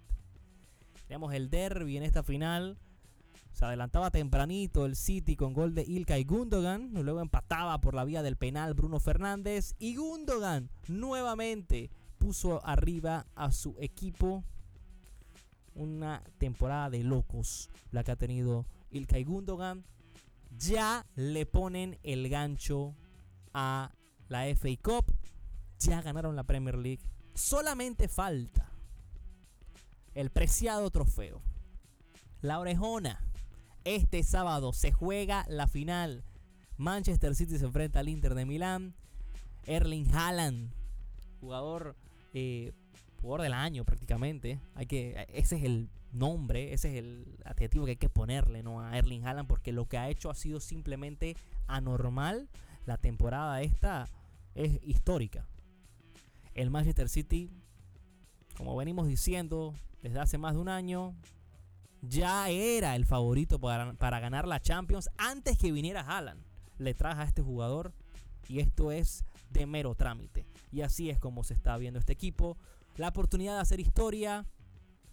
Teníamos 1.08 1.34
el 1.34 1.50
derby 1.50 1.98
en 1.98 2.04
esta 2.04 2.24
final. 2.24 2.78
Se 3.52 3.66
adelantaba 3.66 4.12
tempranito 4.12 4.86
el 4.86 4.96
City 4.96 5.36
con 5.36 5.54
gol 5.54 5.74
de 5.74 5.84
Ilkay 5.84 6.24
Gundogan. 6.24 6.92
Luego 6.94 7.20
empataba 7.20 7.80
por 7.82 7.94
la 7.94 8.06
vía 8.06 8.22
del 8.22 8.38
penal 8.38 8.74
Bruno 8.74 9.00
Fernández. 9.00 9.76
Y 9.80 9.96
Gundogan 9.96 10.70
nuevamente 10.88 11.90
puso 12.18 12.66
arriba 12.66 13.26
a 13.36 13.52
su 13.52 13.76
equipo. 13.80 14.44
Una 15.76 16.24
temporada 16.38 16.90
de 16.90 17.04
locos 17.04 17.70
la 17.92 18.04
que 18.04 18.12
ha 18.12 18.16
tenido 18.16 18.66
Ilkay 18.92 19.24
Gundogan. 19.24 19.84
Ya 20.58 21.06
le 21.16 21.46
ponen 21.46 21.98
el 22.04 22.30
gancho 22.30 22.96
a 23.54 23.92
la 24.28 24.46
FA 24.56 24.70
Cup. 24.82 25.06
Ya 25.80 26.02
ganaron 26.02 26.36
la 26.36 26.44
Premier 26.44 26.78
League 26.78 27.04
Solamente 27.40 28.10
falta 28.10 28.70
el 30.14 30.30
preciado 30.30 30.92
trofeo. 30.92 31.42
La 32.42 32.60
orejona. 32.60 33.24
Este 33.86 34.24
sábado 34.24 34.74
se 34.74 34.92
juega 34.92 35.46
la 35.48 35.68
final. 35.68 36.26
Manchester 36.76 37.34
City 37.36 37.58
se 37.58 37.64
enfrenta 37.64 38.02
al 38.02 38.10
Inter 38.10 38.36
de 38.36 38.46
Milán. 38.46 38.94
Erling 39.66 40.14
Haaland, 40.14 40.74
jugador, 41.40 41.96
eh, 42.34 42.74
jugador 43.22 43.44
del 43.44 43.54
año 43.54 43.86
prácticamente. 43.86 44.60
Hay 44.76 44.86
que, 44.86 45.26
ese 45.30 45.56
es 45.56 45.64
el 45.64 45.90
nombre, 46.12 46.74
ese 46.74 46.90
es 46.90 46.96
el 46.98 47.40
adjetivo 47.46 47.86
que 47.86 47.92
hay 47.92 47.98
que 47.98 48.10
ponerle 48.10 48.64
¿no? 48.64 48.82
a 48.82 48.98
Erling 48.98 49.26
Haaland 49.26 49.48
porque 49.48 49.72
lo 49.72 49.88
que 49.88 49.98
ha 49.98 50.10
hecho 50.10 50.30
ha 50.30 50.36
sido 50.36 50.60
simplemente 50.60 51.38
anormal. 51.68 52.50
La 52.86 52.98
temporada 52.98 53.62
esta 53.62 54.10
es 54.56 54.78
histórica 54.84 55.48
el 56.54 56.70
Manchester 56.70 57.10
City, 57.10 57.50
como 58.58 58.76
venimos 58.76 59.08
diciendo 59.08 59.74
desde 60.02 60.20
hace 60.20 60.38
más 60.38 60.54
de 60.54 60.60
un 60.60 60.70
año, 60.70 61.16
ya 62.02 62.50
era 62.50 62.96
el 62.96 63.06
favorito 63.06 63.60
para, 63.60 64.20
ganar 64.20 64.48
la 64.48 64.62
Champions 64.62 65.10
antes 65.18 65.58
que 65.58 65.72
viniera 65.72 66.02
Haaland. 66.02 66.44
Le 66.78 66.94
traja 66.94 67.22
a 67.22 67.26
este 67.26 67.42
jugador 67.42 67.94
y 68.48 68.60
esto 68.60 68.92
es 68.92 69.26
de 69.50 69.66
mero 69.66 69.96
trámite. 69.96 70.46
Y 70.72 70.82
así 70.82 71.10
es 71.10 71.20
como 71.20 71.44
se 71.44 71.54
está 71.54 71.78
viendo 71.78 72.00
este 72.00 72.14
equipo. 72.14 72.58
La 72.96 73.10
oportunidad 73.10 73.56
de 73.56 73.62
hacer 73.62 73.80
historia 73.80 74.46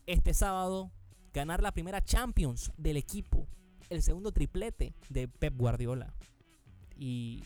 este 0.07 0.35
sábado, 0.35 0.93
ganar 1.33 1.63
la 1.63 1.73
primera 1.73 2.03
Champions 2.03 2.73
del 2.77 2.97
equipo, 2.97 3.49
el 3.91 4.03
segundo 4.03 4.33
triplete 4.33 4.95
de 5.09 5.27
Pep 5.27 5.57
Guardiola. 5.57 6.15
Y 6.97 7.43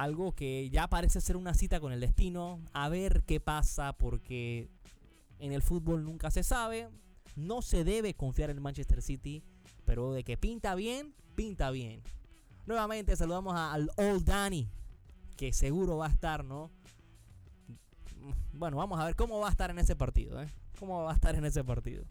algo 0.00 0.32
que 0.32 0.70
ya 0.70 0.88
parece 0.88 1.20
ser 1.20 1.36
una 1.36 1.52
cita 1.52 1.78
con 1.78 1.92
el 1.92 2.00
destino, 2.00 2.58
a 2.72 2.88
ver 2.88 3.22
qué 3.24 3.38
pasa 3.38 3.92
porque 3.92 4.70
en 5.38 5.52
el 5.52 5.60
fútbol 5.60 6.04
nunca 6.04 6.30
se 6.30 6.42
sabe, 6.42 6.88
no 7.36 7.60
se 7.60 7.84
debe 7.84 8.14
confiar 8.14 8.48
en 8.48 8.62
Manchester 8.62 9.02
City, 9.02 9.42
pero 9.84 10.12
de 10.12 10.24
que 10.24 10.38
pinta 10.38 10.74
bien, 10.74 11.14
pinta 11.34 11.70
bien. 11.70 12.02
Nuevamente 12.64 13.14
saludamos 13.14 13.54
al 13.54 13.90
Old 13.96 14.24
Danny, 14.24 14.70
que 15.36 15.52
seguro 15.52 15.98
va 15.98 16.06
a 16.06 16.10
estar, 16.10 16.44
¿no? 16.44 16.70
Bueno, 18.54 18.78
vamos 18.78 18.98
a 19.00 19.04
ver 19.04 19.16
cómo 19.16 19.38
va 19.38 19.48
a 19.48 19.50
estar 19.50 19.70
en 19.70 19.80
ese 19.80 19.96
partido, 19.96 20.42
¿eh? 20.42 20.48
¿Cómo 20.78 21.02
va 21.02 21.10
a 21.10 21.14
estar 21.14 21.34
en 21.34 21.44
ese 21.44 21.62
partido? 21.62 22.04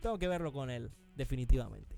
Tengo 0.00 0.18
que 0.18 0.28
verlo 0.28 0.52
con 0.52 0.68
él, 0.68 0.92
definitivamente. 1.14 1.95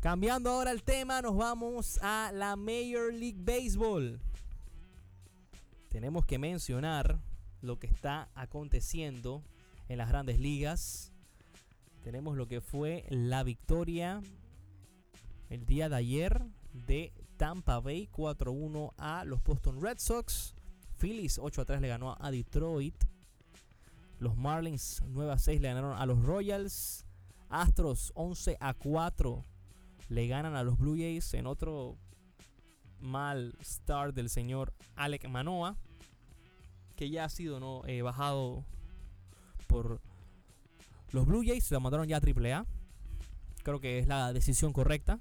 Cambiando 0.00 0.50
ahora 0.50 0.70
el 0.70 0.84
tema, 0.84 1.20
nos 1.22 1.36
vamos 1.36 1.98
a 2.02 2.30
la 2.32 2.54
Major 2.54 3.12
League 3.12 3.40
Baseball. 3.40 4.20
Tenemos 5.88 6.24
que 6.24 6.38
mencionar 6.38 7.18
lo 7.62 7.80
que 7.80 7.88
está 7.88 8.28
aconteciendo 8.36 9.42
en 9.88 9.98
las 9.98 10.08
grandes 10.08 10.38
ligas. 10.38 11.12
Tenemos 12.04 12.36
lo 12.36 12.46
que 12.46 12.60
fue 12.60 13.06
la 13.10 13.42
victoria 13.42 14.22
el 15.50 15.66
día 15.66 15.88
de 15.88 15.96
ayer 15.96 16.44
de 16.72 17.12
Tampa 17.36 17.80
Bay 17.80 18.08
4-1 18.12 18.92
a 18.98 19.24
los 19.24 19.42
Boston 19.42 19.82
Red 19.82 19.98
Sox. 19.98 20.54
Phillies 20.96 21.40
8-3 21.40 21.80
le 21.80 21.88
ganó 21.88 22.16
a 22.20 22.30
Detroit. 22.30 22.94
Los 24.20 24.36
Marlins 24.36 25.02
9-6 25.06 25.58
le 25.58 25.68
ganaron 25.68 25.98
a 25.98 26.06
los 26.06 26.22
Royals. 26.22 27.04
Astros 27.48 28.12
11 28.14 28.58
4 28.78 29.57
le 30.08 30.26
ganan 30.26 30.54
a 30.56 30.62
los 30.62 30.78
Blue 30.78 30.96
Jays 30.96 31.34
en 31.34 31.46
otro 31.46 31.96
mal 33.00 33.56
start 33.62 34.14
del 34.14 34.28
señor 34.28 34.72
Alec 34.96 35.28
Manoa, 35.28 35.76
que 36.96 37.10
ya 37.10 37.24
ha 37.24 37.28
sido 37.28 37.60
¿no? 37.60 37.82
Eh, 37.86 38.02
bajado 38.02 38.64
por 39.66 40.00
los 41.12 41.26
Blue 41.26 41.44
Jays, 41.44 41.70
lo 41.70 41.80
mandaron 41.80 42.08
ya 42.08 42.16
a 42.16 42.20
AAA. 42.20 42.66
Creo 43.62 43.80
que 43.80 43.98
es 43.98 44.06
la 44.06 44.32
decisión 44.32 44.72
correcta. 44.72 45.20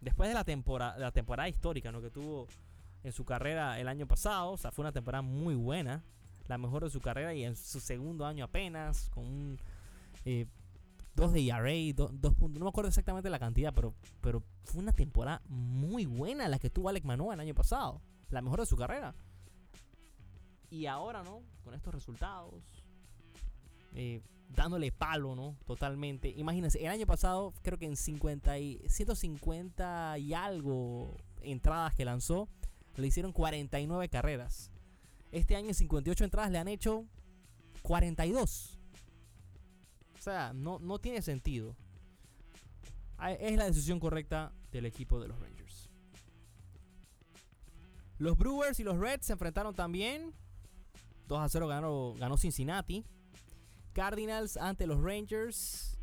Después 0.00 0.28
de 0.28 0.34
la 0.34 0.44
temporada, 0.44 0.96
la 0.98 1.10
temporada 1.10 1.48
histórica 1.48 1.90
¿no? 1.90 2.00
que 2.00 2.10
tuvo 2.10 2.46
en 3.02 3.12
su 3.12 3.24
carrera 3.24 3.80
el 3.80 3.88
año 3.88 4.06
pasado, 4.06 4.52
o 4.52 4.56
sea, 4.56 4.70
fue 4.70 4.82
una 4.82 4.92
temporada 4.92 5.22
muy 5.22 5.54
buena, 5.54 6.04
la 6.46 6.58
mejor 6.58 6.84
de 6.84 6.90
su 6.90 7.00
carrera 7.00 7.34
y 7.34 7.44
en 7.44 7.56
su 7.56 7.80
segundo 7.80 8.26
año 8.26 8.44
apenas, 8.44 9.08
con 9.10 9.24
un 9.24 9.58
eh, 10.24 10.46
Dos 11.18 11.32
de 11.32 11.48
ERA, 11.48 11.72
dos 12.12 12.34
puntos. 12.34 12.60
No 12.60 12.66
me 12.66 12.68
acuerdo 12.68 12.86
exactamente 12.86 13.28
la 13.28 13.40
cantidad, 13.40 13.74
pero, 13.74 13.92
pero 14.20 14.40
fue 14.62 14.80
una 14.80 14.92
temporada 14.92 15.42
muy 15.48 16.06
buena 16.06 16.46
la 16.46 16.60
que 16.60 16.70
tuvo 16.70 16.88
Alec 16.88 17.04
Manoa 17.04 17.34
el 17.34 17.40
año 17.40 17.56
pasado. 17.56 18.00
La 18.30 18.40
mejor 18.40 18.60
de 18.60 18.66
su 18.66 18.76
carrera. 18.76 19.16
Y 20.70 20.86
ahora, 20.86 21.24
¿no? 21.24 21.42
Con 21.64 21.74
estos 21.74 21.92
resultados. 21.92 22.54
Eh, 23.94 24.22
dándole 24.48 24.92
palo, 24.92 25.34
¿no? 25.34 25.56
Totalmente. 25.66 26.28
Imagínense, 26.36 26.78
el 26.78 26.86
año 26.86 27.04
pasado 27.04 27.52
creo 27.62 27.78
que 27.78 27.86
en 27.86 27.96
50 27.96 28.56
y, 28.60 28.80
150 28.86 30.18
y 30.20 30.34
algo 30.34 31.16
entradas 31.42 31.96
que 31.96 32.04
lanzó, 32.04 32.48
le 32.94 33.08
hicieron 33.08 33.32
49 33.32 34.08
carreras. 34.08 34.70
Este 35.32 35.56
año 35.56 35.66
en 35.66 35.74
58 35.74 36.22
entradas 36.22 36.52
le 36.52 36.58
han 36.58 36.68
hecho 36.68 37.06
42. 37.82 38.77
Sea, 40.28 40.52
no, 40.52 40.78
no 40.78 40.98
tiene 40.98 41.22
sentido. 41.22 41.74
Es 43.40 43.56
la 43.56 43.64
decisión 43.64 43.98
correcta 43.98 44.52
del 44.70 44.84
equipo 44.84 45.18
de 45.18 45.26
los 45.26 45.40
Rangers. 45.40 45.88
Los 48.18 48.36
Brewers 48.36 48.78
y 48.78 48.84
los 48.84 48.98
Reds 48.98 49.24
se 49.24 49.32
enfrentaron 49.32 49.74
también. 49.74 50.34
2 51.28 51.40
a 51.40 51.48
0 51.48 51.66
ganó, 51.66 52.14
ganó 52.18 52.36
Cincinnati. 52.36 53.06
Cardinals 53.94 54.58
ante 54.58 54.86
los 54.86 55.00
Rangers. 55.00 55.98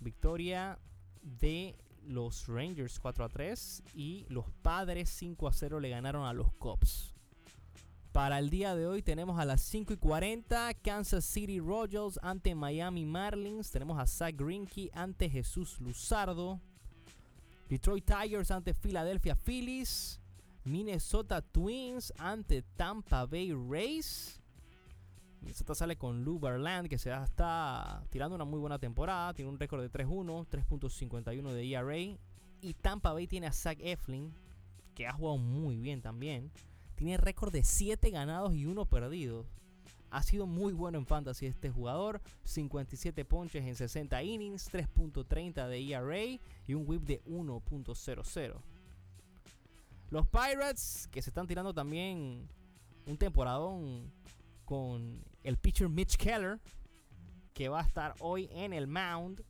Victoria 0.00 0.78
de 1.20 1.76
los 2.02 2.48
Rangers 2.48 2.98
4 2.98 3.26
a 3.26 3.28
3. 3.28 3.82
Y 3.92 4.24
los 4.30 4.50
Padres 4.62 5.10
5 5.10 5.48
a 5.48 5.52
0 5.52 5.80
le 5.80 5.90
ganaron 5.90 6.24
a 6.24 6.32
los 6.32 6.50
Cubs. 6.54 7.09
Para 8.12 8.40
el 8.40 8.50
día 8.50 8.74
de 8.74 8.88
hoy 8.88 9.02
tenemos 9.02 9.38
a 9.38 9.44
las 9.44 9.62
5 9.62 9.92
y 9.92 9.96
40 9.96 10.74
Kansas 10.82 11.24
City 11.24 11.60
Royals 11.60 12.18
ante 12.22 12.56
Miami 12.56 13.06
Marlins. 13.06 13.70
Tenemos 13.70 14.00
a 14.00 14.06
Zach 14.06 14.34
Greinke 14.36 14.90
ante 14.92 15.30
Jesús 15.30 15.78
Luzardo. 15.80 16.60
Detroit 17.68 18.04
Tigers 18.04 18.50
ante 18.50 18.74
Philadelphia 18.74 19.36
Phillies. 19.36 20.20
Minnesota 20.64 21.40
Twins 21.40 22.12
ante 22.18 22.62
Tampa 22.62 23.26
Bay 23.26 23.52
Rays. 23.52 24.40
Minnesota 25.40 25.76
sale 25.76 25.96
con 25.96 26.24
Lou 26.24 26.40
Berland 26.40 26.88
que 26.88 26.98
se 26.98 27.12
está 27.14 28.02
tirando 28.10 28.34
una 28.34 28.44
muy 28.44 28.58
buena 28.58 28.80
temporada. 28.80 29.34
Tiene 29.34 29.52
un 29.52 29.58
récord 29.60 29.82
de 29.82 29.90
3-1, 29.90 30.48
3.51 30.48 31.52
de 31.52 31.70
ERA. 31.70 32.18
Y 32.60 32.74
Tampa 32.74 33.12
Bay 33.12 33.28
tiene 33.28 33.46
a 33.46 33.52
Zach 33.52 33.78
Eflin 33.80 34.34
que 34.96 35.06
ha 35.06 35.12
jugado 35.12 35.38
muy 35.38 35.76
bien 35.76 36.02
también. 36.02 36.50
Tiene 37.00 37.16
récord 37.16 37.50
de 37.50 37.64
7 37.64 38.10
ganados 38.10 38.54
y 38.54 38.66
1 38.66 38.84
perdido. 38.84 39.46
Ha 40.10 40.22
sido 40.22 40.46
muy 40.46 40.74
bueno 40.74 40.98
en 40.98 41.06
fantasy 41.06 41.46
este 41.46 41.70
jugador. 41.70 42.20
57 42.44 43.24
ponches 43.24 43.64
en 43.64 43.74
60 43.74 44.22
innings, 44.22 44.70
3.30 44.70 45.66
de 45.66 45.94
ERA 45.94 46.42
y 46.66 46.74
un 46.74 46.86
whip 46.86 47.04
de 47.04 47.24
1.00. 47.24 48.54
Los 50.10 50.26
Pirates, 50.26 51.08
que 51.10 51.22
se 51.22 51.30
están 51.30 51.46
tirando 51.46 51.72
también 51.72 52.46
un 53.06 53.16
temporadón 53.16 54.12
con 54.66 55.24
el 55.42 55.56
pitcher 55.56 55.88
Mitch 55.88 56.18
Keller, 56.18 56.60
que 57.54 57.70
va 57.70 57.80
a 57.80 57.84
estar 57.84 58.14
hoy 58.18 58.50
en 58.52 58.74
el 58.74 58.86
mound 58.86 59.42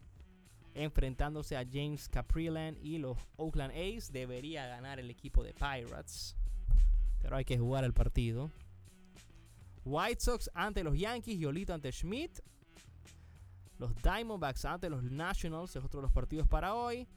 enfrentándose 0.74 1.56
a 1.56 1.66
James 1.68 2.08
Caprilan 2.08 2.76
y 2.80 2.98
los 2.98 3.18
Oakland 3.38 3.72
A's. 3.72 4.12
Debería 4.12 4.68
ganar 4.68 5.00
el 5.00 5.10
equipo 5.10 5.42
de 5.42 5.52
Pirates 5.52 6.36
pero 7.20 7.37
hay 7.37 7.44
que 7.44 7.59
jugar 7.59 7.85
el 7.85 7.92
partido. 7.92 8.50
White 9.85 10.20
Sox 10.20 10.50
ante 10.54 10.85
los 10.85 10.98
Yankees, 10.98 11.38
Yolito 11.38 11.74
ante 11.74 11.90
Schmidt. 11.92 12.40
Los 13.78 13.94
Diamondbacks 14.02 14.64
ante 14.66 14.90
los 14.90 15.02
Nationals, 15.02 15.74
es 15.74 15.85
otro 15.85 16.00
de 16.00 16.02
los 16.02 16.12
partidos 16.12 16.46
para 16.46 16.74
hoy. 16.74 17.09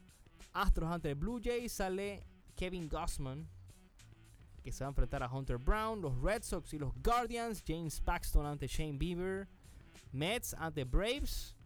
Astros 0.53 0.89
ante 0.89 1.13
Blue 1.13 1.41
Jays, 1.43 1.73
sale 1.73 2.23
Kevin 2.55 2.87
Gossman, 2.87 3.47
que 4.63 4.71
se 4.71 4.83
va 4.83 4.87
a 4.87 4.91
enfrentar 4.91 5.23
a 5.23 5.29
Hunter 5.29 5.57
Brown. 5.57 6.01
Los 6.01 6.17
Red 6.21 6.43
Sox 6.43 6.73
y 6.73 6.79
los 6.79 6.93
Guardians, 7.03 7.63
James 7.67 7.99
Paxton 7.99 8.45
ante 8.45 8.67
Shane 8.67 8.97
Bieber. 8.97 9.47
Mets 10.13 10.53
ante 10.53 10.85
Braves. 10.85 11.57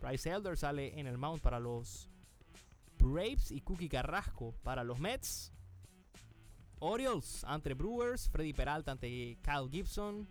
Bryce 0.00 0.28
Elder 0.28 0.56
sale 0.56 0.98
en 0.98 1.06
el 1.06 1.18
mount 1.18 1.40
para 1.40 1.60
los 1.60 2.08
Braves 2.98 3.52
y 3.52 3.60
Cookie 3.60 3.88
Carrasco 3.88 4.54
para 4.64 4.82
los 4.82 4.98
Mets. 4.98 5.52
Orioles 6.84 7.44
ante 7.44 7.74
Brewers, 7.74 8.28
Freddy 8.28 8.52
Peralta 8.52 8.90
ante 8.90 9.38
Kyle 9.40 9.68
Gibson. 9.70 10.26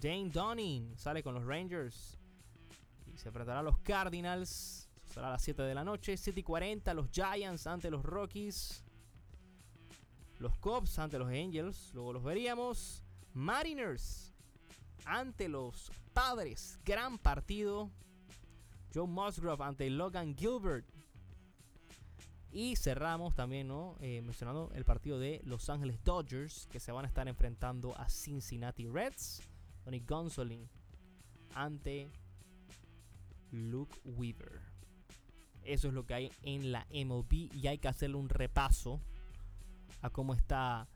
Dane 0.00 0.28
Donning 0.30 0.96
sale 0.96 1.22
con 1.22 1.34
los 1.34 1.44
Rangers 1.44 2.18
y 3.06 3.16
se 3.16 3.28
enfrentará 3.28 3.60
a 3.60 3.62
los 3.62 3.78
Cardinals. 3.78 4.88
será 5.04 5.28
a 5.28 5.30
las 5.30 5.42
7 5.42 5.62
de 5.62 5.74
la 5.74 5.84
noche. 5.84 6.16
7 6.16 6.40
y 6.40 6.42
40, 6.42 6.94
los 6.94 7.10
Giants 7.12 7.68
ante 7.68 7.90
los 7.90 8.02
Rockies. 8.02 8.84
Los 10.38 10.58
Cubs 10.58 10.98
ante 10.98 11.16
los 11.16 11.28
Angels, 11.28 11.92
luego 11.94 12.14
los 12.14 12.24
veríamos. 12.24 13.04
Mariners 13.34 14.34
ante 15.04 15.48
los 15.48 15.92
Padres, 16.12 16.76
gran 16.84 17.18
partido. 17.18 17.92
Joe 18.92 19.06
Musgrove 19.06 19.62
ante 19.62 19.88
Logan 19.90 20.34
Gilbert. 20.36 20.97
Y 22.50 22.76
cerramos 22.76 23.34
también. 23.34 23.70
Eh, 24.00 24.22
mencionando 24.22 24.70
el 24.74 24.84
partido 24.84 25.18
de 25.18 25.40
Los 25.44 25.68
Ángeles 25.68 26.02
Dodgers, 26.04 26.66
que 26.70 26.80
se 26.80 26.92
van 26.92 27.04
a 27.04 27.08
estar 27.08 27.28
enfrentando 27.28 27.96
a 27.98 28.08
Cincinnati 28.08 28.86
Reds. 28.86 29.42
Tony 29.84 30.00
Gonsolin 30.00 30.68
ante 31.54 32.10
Luke 33.50 33.96
Weaver. 34.04 34.60
Eso 35.62 35.88
es 35.88 35.94
lo 35.94 36.06
que 36.06 36.14
hay 36.14 36.32
en 36.42 36.72
la 36.72 36.86
MLB 36.90 37.54
y 37.54 37.66
hay 37.66 37.78
que 37.78 37.88
hacerle 37.88 38.16
un 38.16 38.28
repaso 38.28 39.00
a 40.00 40.10
cómo 40.10 40.34
está 40.34 40.88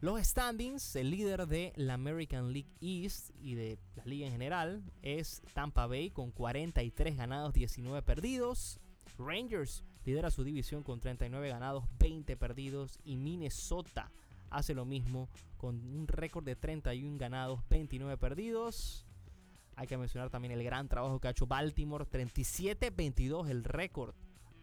los 0.00 0.22
standings. 0.22 0.96
El 0.96 1.10
líder 1.10 1.46
de 1.46 1.72
la 1.76 1.94
American 1.94 2.52
League 2.52 2.70
East 2.80 3.30
y 3.40 3.54
de 3.54 3.78
la 3.96 4.04
liga 4.04 4.26
en 4.26 4.32
general 4.32 4.82
es 5.02 5.42
Tampa 5.54 5.86
Bay 5.86 6.10
con 6.10 6.30
43 6.30 7.16
ganados, 7.16 7.54
19 7.54 8.02
perdidos. 8.02 8.80
Rangers 9.18 9.84
lidera 10.04 10.30
su 10.30 10.44
división 10.44 10.82
con 10.82 11.00
39 11.00 11.48
ganados, 11.48 11.84
20 11.98 12.36
perdidos 12.36 12.98
y 13.04 13.16
Minnesota 13.16 14.12
hace 14.50 14.74
lo 14.74 14.84
mismo 14.84 15.30
con 15.56 15.76
un 15.94 16.06
récord 16.06 16.44
de 16.44 16.54
31 16.56 17.16
ganados, 17.18 17.60
29 17.68 18.18
perdidos. 18.18 19.06
Hay 19.76 19.88
que 19.88 19.98
mencionar 19.98 20.30
también 20.30 20.52
el 20.52 20.62
gran 20.62 20.88
trabajo 20.88 21.18
que 21.20 21.26
ha 21.28 21.32
hecho 21.32 21.46
Baltimore, 21.46 22.06
37-22 22.06 23.48
el 23.48 23.64
récord. 23.64 24.14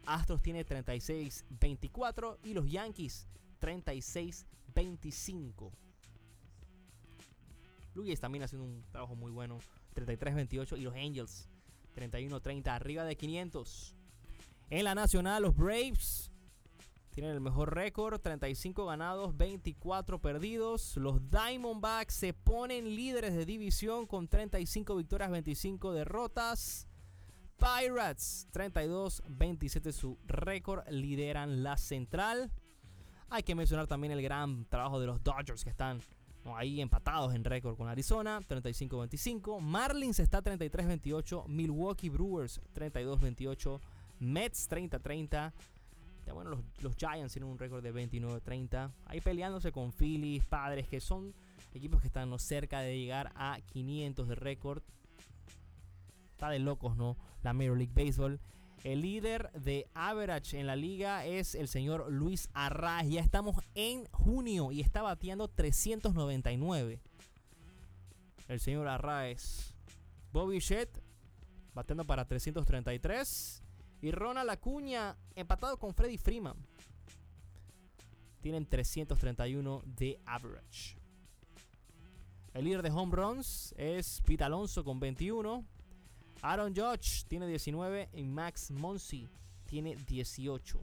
Astros 0.06 0.42
tiene 0.42 0.66
36-24 0.66 2.38
y 2.44 2.54
los 2.54 2.70
Yankees 2.70 3.28
36-25. 3.60 5.72
Blue 7.94 8.16
también 8.16 8.44
haciendo 8.44 8.66
un 8.66 8.86
trabajo 8.90 9.16
muy 9.16 9.32
bueno, 9.32 9.60
33-28 9.96 10.78
y 10.78 10.82
los 10.82 10.96
Angels 10.96 11.50
31-30 11.94 12.68
arriba 12.68 13.04
de 13.04 13.18
500. 13.18 13.98
En 14.72 14.86
la 14.86 14.96
nacional, 14.96 15.44
los 15.44 15.54
Braves 15.54 16.32
tienen 17.10 17.34
el 17.34 17.42
mejor 17.42 17.76
récord, 17.76 18.22
35 18.22 18.86
ganados, 18.86 19.36
24 19.36 20.22
perdidos. 20.22 20.96
Los 20.96 21.30
Diamondbacks 21.30 22.14
se 22.14 22.34
ponen 22.34 22.96
líderes 22.96 23.36
de 23.36 23.46
división 23.46 24.08
con 24.08 24.30
35 24.30 24.96
victorias, 24.96 25.30
25 25.30 25.92
derrotas. 25.92 26.88
Pirates, 27.58 28.48
32-27 28.54 29.92
su 29.92 30.18
récord, 30.26 30.88
lideran 30.90 31.64
la 31.64 31.76
central. 31.76 32.50
Hay 33.30 33.44
que 33.44 33.56
mencionar 33.56 33.88
también 33.88 34.14
el 34.14 34.22
gran 34.22 34.64
trabajo 34.70 35.02
de 35.02 35.08
los 35.08 35.22
Dodgers 35.22 35.66
que 35.66 35.70
están 35.70 36.00
ahí 36.56 36.80
empatados 36.80 37.36
en 37.36 37.44
récord 37.44 37.76
con 37.76 37.90
Arizona, 37.90 38.40
35-25. 38.40 39.60
Marlins 39.60 40.20
está 40.20 40.42
33-28. 40.42 41.46
Milwaukee 41.48 42.08
Brewers, 42.08 42.62
32-28. 42.74 43.82
Mets 44.22 44.70
30-30. 44.70 45.52
Bueno, 46.34 46.64
los, 46.80 46.96
Giants 46.96 47.34
tienen 47.34 47.52
un 47.52 47.58
récord 47.58 47.84
de 47.84 47.94
29-30. 47.94 48.92
Ahí 49.06 49.20
peleándose 49.20 49.72
con 49.72 49.92
Phillies, 49.92 50.46
Padres, 50.46 50.88
que 50.88 51.02
son 51.02 51.34
equipos 51.74 52.02
que 52.02 52.08
están 52.08 52.38
cerca 52.40 52.80
de 52.80 52.98
llegar 52.98 53.32
a 53.36 53.60
500 53.74 54.28
de 54.30 54.36
récord. 54.36 54.84
Está 56.32 56.50
de 56.50 56.60
locos, 56.60 56.96
¿no? 56.96 57.18
La 57.44 57.54
Major 57.54 57.78
League 57.78 57.94
Baseball. 57.94 58.40
El 58.84 59.02
líder 59.02 59.52
de 59.52 59.88
average 59.94 60.60
en 60.60 60.68
la 60.68 60.76
liga 60.76 61.26
es 61.26 61.54
el 61.54 61.68
señor 61.68 62.12
Luis 62.12 62.50
Arraez. 62.54 63.10
Ya 63.10 63.22
estamos 63.22 63.58
en 63.76 64.06
junio 64.12 64.72
y 64.72 64.82
está 64.82 65.02
bateando 65.02 65.48
399. 65.48 67.00
El 68.48 68.60
señor 68.60 68.88
Arraez. 68.88 69.74
Bobby 70.32 70.60
Shett 70.60 71.02
bateando 71.74 72.06
para 72.06 72.26
333. 72.26 73.61
Y 74.02 74.12
Ronald 74.12 74.50
Acuña 74.50 75.16
empatado 75.36 75.78
con 75.78 75.94
Freddy 75.94 76.18
Freeman. 76.18 76.58
Tienen 78.42 78.66
331 78.66 79.84
de 79.86 80.20
average. 80.26 80.98
El 82.54 82.66
líder 82.66 82.82
de 82.82 82.90
home 82.90 83.16
runs 83.16 83.74
es 83.78 84.22
Pete 84.26 84.44
Alonso 84.44 84.84
con 84.84 85.00
21. 85.00 85.64
Aaron 86.42 86.76
Judge 86.76 87.26
tiene 87.28 87.48
19 87.48 88.10
y 88.14 88.24
Max 88.24 88.72
Monsi 88.72 89.30
tiene 89.66 89.96
18. 89.96 90.80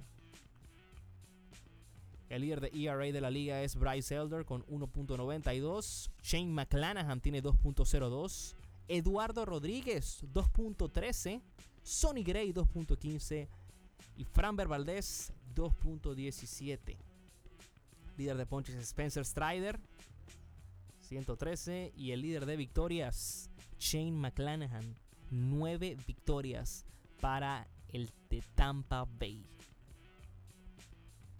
El 2.29 2.43
líder 2.43 2.61
de 2.61 2.71
ERA 2.75 3.07
de 3.07 3.21
la 3.21 3.31
liga 3.31 3.63
es 3.63 3.75
Bryce 3.75 4.15
Elder 4.15 4.45
con 4.45 4.65
1.92. 4.67 6.11
Shane 6.23 6.53
McClanahan 6.53 7.21
tiene 7.21 7.43
2.02. 7.43 8.55
Eduardo 8.87 9.45
Rodríguez 9.45 10.25
2.13. 10.33 11.43
Sonny 11.89 12.23
Gray 12.23 12.53
2.15 12.53 13.49
y 14.19 14.25
Framber 14.25 14.69
Valdez 14.69 15.33
2.17. 15.55 16.99
Líder 18.19 18.37
de 18.37 18.45
ponches 18.45 18.77
Spencer 18.77 19.25
Strider 19.25 19.81
113 21.01 21.95
y 21.97 22.11
el 22.11 22.21
líder 22.21 22.45
de 22.45 22.59
victorias 22.59 23.49
Shane 23.79 24.13
McClanahan 24.13 24.99
9 25.31 25.97
victorias 26.07 26.85
para 27.23 27.67
el 27.89 28.13
de 28.29 28.43
Tampa 28.55 29.07
Bay. 29.19 29.47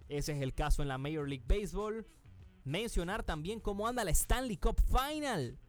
Ese 0.07 0.31
es 0.31 0.41
el 0.41 0.55
caso 0.55 0.81
en 0.81 0.87
la 0.87 0.97
Major 0.97 1.29
League 1.29 1.45
Baseball. 1.47 2.07
Mencionar 2.63 3.21
también 3.21 3.59
cómo 3.59 3.87
anda 3.87 4.03
la 4.03 4.09
Stanley 4.09 4.57
Cup 4.57 4.81
Final. 4.81 5.59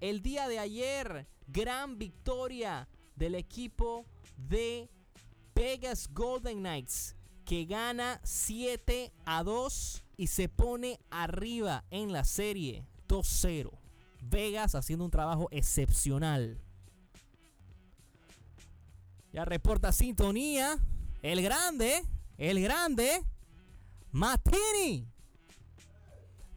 El 0.00 0.22
día 0.22 0.48
de 0.48 0.60
ayer, 0.60 1.28
gran 1.46 1.98
victoria 1.98 2.88
del 3.16 3.34
equipo 3.34 4.06
de 4.36 4.90
Vegas 5.54 6.08
Golden 6.12 6.58
Knights 6.58 7.16
que 7.44 7.64
gana 7.66 8.20
7 8.24 9.12
a 9.24 9.42
2 9.42 10.04
y 10.16 10.28
se 10.28 10.48
pone 10.48 11.00
arriba 11.10 11.84
en 11.90 12.12
la 12.12 12.24
serie 12.24 12.86
2-0. 13.08 13.70
Vegas 14.22 14.74
haciendo 14.74 15.04
un 15.04 15.10
trabajo 15.10 15.48
excepcional. 15.50 16.58
Ya 19.32 19.44
reporta 19.44 19.92
sintonía. 19.92 20.78
El 21.22 21.42
grande, 21.42 22.02
el 22.38 22.62
grande, 22.62 23.24
Matini. 24.12 25.08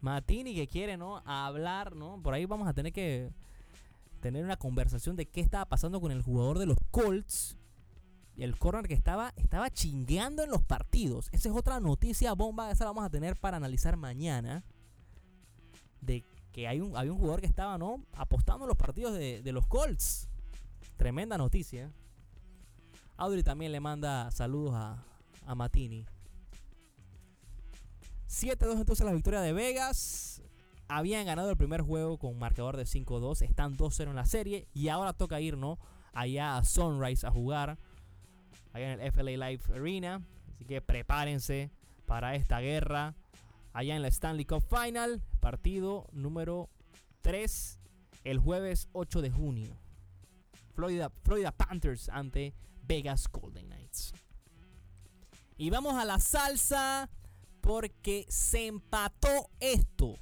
Matini 0.00 0.54
que 0.54 0.68
quiere, 0.68 0.96
¿no? 0.96 1.22
Hablar, 1.24 1.96
¿no? 1.96 2.22
Por 2.22 2.34
ahí 2.34 2.44
vamos 2.44 2.68
a 2.68 2.72
tener 2.72 2.92
que 2.92 3.32
tener 4.20 4.44
una 4.44 4.56
conversación 4.56 5.16
de 5.16 5.26
qué 5.26 5.40
estaba 5.40 5.64
pasando 5.64 6.00
con 6.00 6.12
el 6.12 6.22
jugador 6.22 6.58
de 6.58 6.66
los 6.66 6.78
Colts. 6.90 7.57
El 8.38 8.56
corner 8.56 8.86
que 8.86 8.94
estaba, 8.94 9.32
estaba 9.36 9.68
chingueando 9.70 10.44
en 10.44 10.50
los 10.50 10.62
partidos. 10.62 11.28
Esa 11.32 11.48
es 11.48 11.56
otra 11.56 11.80
noticia 11.80 12.32
bomba. 12.34 12.70
Esa 12.70 12.84
la 12.84 12.90
vamos 12.90 13.04
a 13.04 13.10
tener 13.10 13.36
para 13.36 13.56
analizar 13.56 13.96
mañana. 13.96 14.64
De 16.00 16.24
que 16.52 16.68
hay 16.68 16.80
un, 16.80 16.96
hay 16.96 17.08
un 17.08 17.18
jugador 17.18 17.40
que 17.40 17.46
estaba, 17.46 17.76
¿no? 17.78 18.04
Apostando 18.12 18.64
en 18.64 18.68
los 18.68 18.76
partidos 18.76 19.14
de, 19.14 19.42
de 19.42 19.52
los 19.52 19.66
Colts. 19.66 20.28
Tremenda 20.96 21.36
noticia. 21.36 21.92
Audrey 23.16 23.42
también 23.42 23.72
le 23.72 23.80
manda 23.80 24.30
saludos 24.30 24.74
a, 24.76 25.04
a 25.44 25.54
Matini. 25.56 26.06
7-2 28.28 28.78
entonces 28.78 29.04
la 29.04 29.12
victoria 29.12 29.40
de 29.40 29.52
Vegas. 29.52 30.42
Habían 30.86 31.26
ganado 31.26 31.50
el 31.50 31.56
primer 31.56 31.82
juego 31.82 32.18
con 32.18 32.38
marcador 32.38 32.76
de 32.76 32.84
5-2. 32.84 33.42
Están 33.42 33.76
2-0 33.76 34.10
en 34.10 34.16
la 34.16 34.26
serie. 34.26 34.68
Y 34.72 34.88
ahora 34.88 35.12
toca 35.12 35.40
ir. 35.40 35.58
Allá 36.12 36.56
a 36.56 36.64
Sunrise 36.64 37.26
a 37.26 37.30
jugar. 37.30 37.78
Allá 38.78 38.92
en 38.92 39.00
el 39.00 39.12
FLA 39.12 39.48
Live 39.48 39.62
Arena. 39.74 40.22
Así 40.54 40.64
que 40.64 40.80
prepárense 40.80 41.72
para 42.06 42.36
esta 42.36 42.60
guerra. 42.60 43.16
Allá 43.72 43.96
en 43.96 44.02
la 44.02 44.08
Stanley 44.08 44.44
Cup 44.44 44.62
Final. 44.62 45.20
Partido 45.40 46.06
número 46.12 46.70
3. 47.22 47.80
El 48.22 48.38
jueves 48.38 48.88
8 48.92 49.20
de 49.20 49.30
junio. 49.32 49.76
Florida, 50.74 51.10
Florida 51.24 51.50
Panthers 51.50 52.08
ante 52.08 52.54
Vegas 52.86 53.26
Golden 53.28 53.66
Knights. 53.66 54.14
Y 55.56 55.70
vamos 55.70 55.94
a 55.94 56.04
la 56.04 56.20
salsa 56.20 57.10
porque 57.60 58.26
se 58.28 58.68
empató 58.68 59.50
esto. 59.58 60.14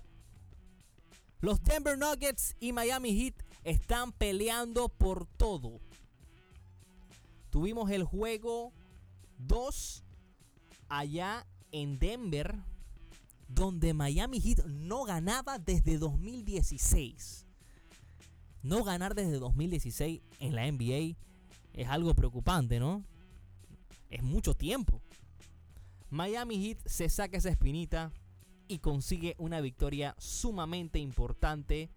Los 1.40 1.62
Denver 1.62 1.98
Nuggets 1.98 2.56
y 2.58 2.72
Miami 2.72 3.12
Heat 3.12 3.34
están 3.64 4.12
peleando 4.12 4.88
por 4.88 5.26
todo. 5.26 5.78
Tuvimos 7.56 7.90
el 7.90 8.04
juego 8.04 8.74
2 9.38 10.04
allá 10.90 11.46
en 11.72 11.98
Denver, 11.98 12.54
donde 13.48 13.94
Miami 13.94 14.42
Heat 14.42 14.66
no 14.66 15.04
ganaba 15.04 15.58
desde 15.58 15.96
2016. 15.96 17.46
No 18.62 18.84
ganar 18.84 19.14
desde 19.14 19.38
2016 19.38 20.20
en 20.38 20.54
la 20.54 20.70
NBA 20.70 21.16
es 21.72 21.88
algo 21.88 22.12
preocupante, 22.12 22.78
¿no? 22.78 23.02
Es 24.10 24.22
mucho 24.22 24.52
tiempo. 24.52 25.00
Miami 26.10 26.62
Heat 26.62 26.86
se 26.86 27.08
saca 27.08 27.38
esa 27.38 27.48
espinita 27.48 28.12
y 28.68 28.80
consigue 28.80 29.34
una 29.38 29.62
victoria 29.62 30.14
sumamente 30.18 30.98
importante 30.98 31.88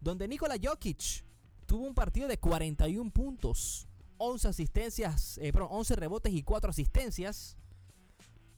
donde 0.00 0.28
Nikola 0.28 0.56
Jokic 0.58 1.26
tuvo 1.66 1.86
un 1.86 1.94
partido 1.94 2.26
de 2.26 2.38
41 2.38 3.10
puntos, 3.10 3.86
11 4.18 4.48
asistencias, 4.48 5.38
eh, 5.38 5.52
perdón, 5.52 5.68
11 5.72 5.96
rebotes 5.96 6.32
y 6.32 6.42
4 6.42 6.70
asistencias, 6.70 7.56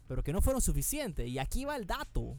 pero 0.07 0.23
que 0.23 0.33
no 0.33 0.41
fueron 0.41 0.63
suficientes. 0.63 1.29
Y 1.29 1.39
aquí 1.39 1.65
va 1.65 1.77
el 1.77 1.87
dato. 1.87 2.39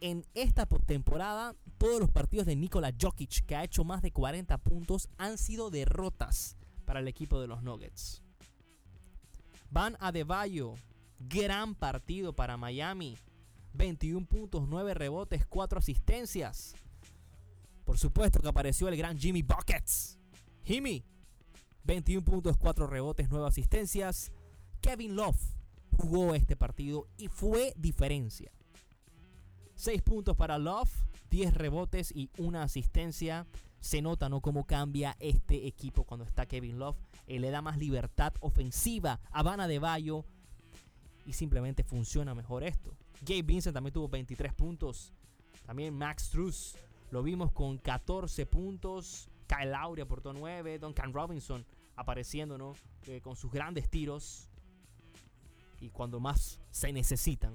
En 0.00 0.26
esta 0.34 0.66
temporada, 0.66 1.54
todos 1.78 2.00
los 2.00 2.10
partidos 2.10 2.46
de 2.46 2.54
Nikola 2.54 2.92
Jokic, 3.00 3.46
que 3.46 3.56
ha 3.56 3.64
hecho 3.64 3.82
más 3.82 4.02
de 4.02 4.12
40 4.12 4.58
puntos, 4.58 5.08
han 5.16 5.38
sido 5.38 5.70
derrotas 5.70 6.56
para 6.84 7.00
el 7.00 7.08
equipo 7.08 7.40
de 7.40 7.46
los 7.46 7.62
Nuggets. 7.62 8.22
Van 9.70 9.96
Adebayo, 10.00 10.74
gran 11.18 11.74
partido 11.74 12.34
para 12.34 12.56
Miami. 12.56 13.16
21 13.72 14.26
puntos, 14.26 14.68
9 14.68 14.94
rebotes, 14.94 15.46
4 15.46 15.78
asistencias. 15.78 16.74
Por 17.84 17.98
supuesto 17.98 18.40
que 18.40 18.48
apareció 18.48 18.88
el 18.88 18.96
gran 18.96 19.18
Jimmy 19.18 19.42
Buckets. 19.42 20.18
Jimmy, 20.64 21.04
21 21.86 22.24
puntos, 22.24 22.56
4 22.56 22.86
rebotes, 22.86 23.28
9 23.30 23.46
asistencias. 23.46 24.32
Kevin 24.80 25.14
Love 25.14 25.40
jugó 25.96 26.34
este 26.34 26.56
partido 26.56 27.06
y 27.16 27.28
fue 27.28 27.72
diferencia. 27.76 28.50
6 29.76 30.02
puntos 30.02 30.36
para 30.36 30.58
Love, 30.58 30.90
10 31.30 31.54
rebotes 31.54 32.12
y 32.14 32.30
una 32.38 32.62
asistencia. 32.64 33.46
Se 33.80 34.02
nota 34.02 34.28
¿no? 34.28 34.40
cómo 34.40 34.66
cambia 34.66 35.16
este 35.20 35.66
equipo 35.66 36.04
cuando 36.04 36.24
está 36.24 36.46
Kevin 36.46 36.78
Love. 36.78 36.96
Él 37.26 37.42
le 37.42 37.50
da 37.50 37.62
más 37.62 37.78
libertad 37.78 38.32
ofensiva 38.40 39.20
a 39.30 39.40
Habana 39.40 39.68
de 39.68 39.78
Bayo 39.78 40.24
y 41.24 41.34
simplemente 41.34 41.84
funciona 41.84 42.34
mejor 42.34 42.64
esto. 42.64 42.96
Gabe 43.22 43.42
Vincent 43.42 43.74
también 43.74 43.92
tuvo 43.92 44.08
23 44.08 44.52
puntos. 44.54 45.12
También 45.64 45.94
Max 45.94 46.30
Truss 46.30 46.76
lo 47.10 47.22
vimos 47.22 47.52
con 47.52 47.78
14 47.78 48.46
puntos. 48.46 49.28
Kyle 49.46 49.70
Lowry 49.70 50.02
aportó 50.02 50.32
9. 50.32 50.78
Duncan 50.78 51.12
Robinson 51.12 51.64
apareciendo. 51.96 52.74
Eh, 53.06 53.20
con 53.20 53.36
sus 53.36 53.50
grandes 53.50 53.88
tiros. 53.88 54.48
Y 55.80 55.90
cuando 55.90 56.20
más 56.20 56.60
se 56.70 56.92
necesitan. 56.92 57.52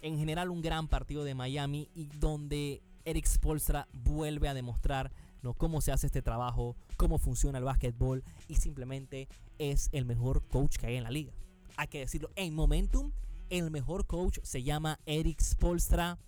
En 0.00 0.18
general 0.18 0.50
un 0.50 0.62
gran 0.62 0.88
partido 0.88 1.22
de 1.22 1.34
Miami 1.34 1.88
y 1.94 2.06
donde 2.06 2.82
Eric 3.04 3.26
Spolstra 3.26 3.86
vuelve 3.92 4.48
a 4.48 4.54
demostrar 4.54 5.12
¿no? 5.42 5.54
cómo 5.54 5.80
se 5.80 5.92
hace 5.92 6.06
este 6.06 6.22
trabajo, 6.22 6.76
cómo 6.96 7.18
funciona 7.18 7.58
el 7.58 7.64
básquetbol 7.64 8.24
y 8.48 8.56
simplemente 8.56 9.28
es 9.58 9.90
el 9.92 10.04
mejor 10.04 10.46
coach 10.48 10.76
que 10.76 10.86
hay 10.86 10.96
en 10.96 11.04
la 11.04 11.10
liga. 11.10 11.32
Hay 11.76 11.88
que 11.88 12.00
decirlo, 12.00 12.30
en 12.34 12.54
Momentum 12.54 13.12
el 13.50 13.70
mejor 13.70 14.06
coach 14.06 14.38
se 14.42 14.62
llama 14.62 14.98
Eric 15.04 15.40
Spolstra. 15.42 16.18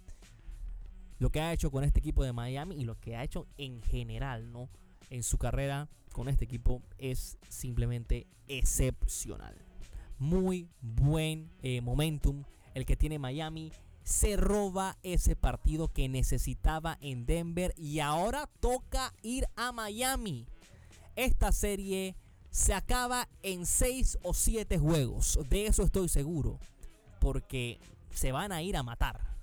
Lo 1.18 1.31
que 1.31 1.40
ha 1.40 1.53
hecho 1.53 1.70
con 1.70 1.85
este 1.85 2.00
equipo 2.00 2.24
de 2.24 2.33
Miami 2.33 2.77
y 2.77 2.85
lo 2.85 2.98
que 2.98 3.16
ha 3.16 3.24
hecho 3.24 3.46
en 3.57 3.83
general, 3.83 4.50
¿no? 4.53 4.68
En 5.11 5.22
su 5.22 5.38
carrera 5.38 5.88
con 6.12 6.29
este 6.29 6.44
equipo 6.44 6.83
es 6.98 7.38
simplemente 7.48 8.27
excepcional. 8.48 9.57
Muy 10.18 10.68
buen 10.81 11.50
eh, 11.62 11.81
momentum 11.81 12.44
el 12.74 12.87
que 12.87 12.96
tiene 12.96 13.18
Miami. 13.18 13.72
Se 14.03 14.37
roba 14.37 14.98
ese 15.03 15.35
partido 15.35 15.88
que 15.88 16.09
necesitaba 16.09 16.98
en 17.00 17.27
Denver 17.27 17.74
y 17.77 18.00
ahora 18.00 18.48
toca 18.61 19.12
ir 19.22 19.46
a 19.57 19.72
Miami. 19.72 20.46
Esta 21.16 21.53
serie 21.53 22.16
se 22.50 22.74
acaba 22.74 23.29
en 23.42 23.66
6 23.66 24.18
o 24.22 24.35
7 24.35 24.79
juegos. 24.79 25.38
De 25.48 25.66
eso 25.66 25.83
estoy 25.83 26.09
seguro 26.09 26.61
porque 27.18 27.81
se 28.12 28.31
van 28.31 28.53
a 28.53 28.62
ir 28.62 28.77
a 28.77 28.83
matar. 28.83 29.34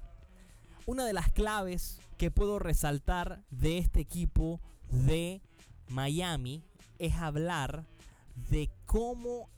Una 0.91 1.05
de 1.05 1.13
las 1.13 1.31
claves 1.31 2.01
que 2.17 2.31
puedo 2.31 2.59
resaltar 2.59 3.45
de 3.49 3.77
este 3.77 4.01
equipo 4.01 4.59
de 4.89 5.41
Miami 5.87 6.65
es 6.99 7.13
hablar 7.13 7.85
de 8.49 8.69
cómo 8.87 9.49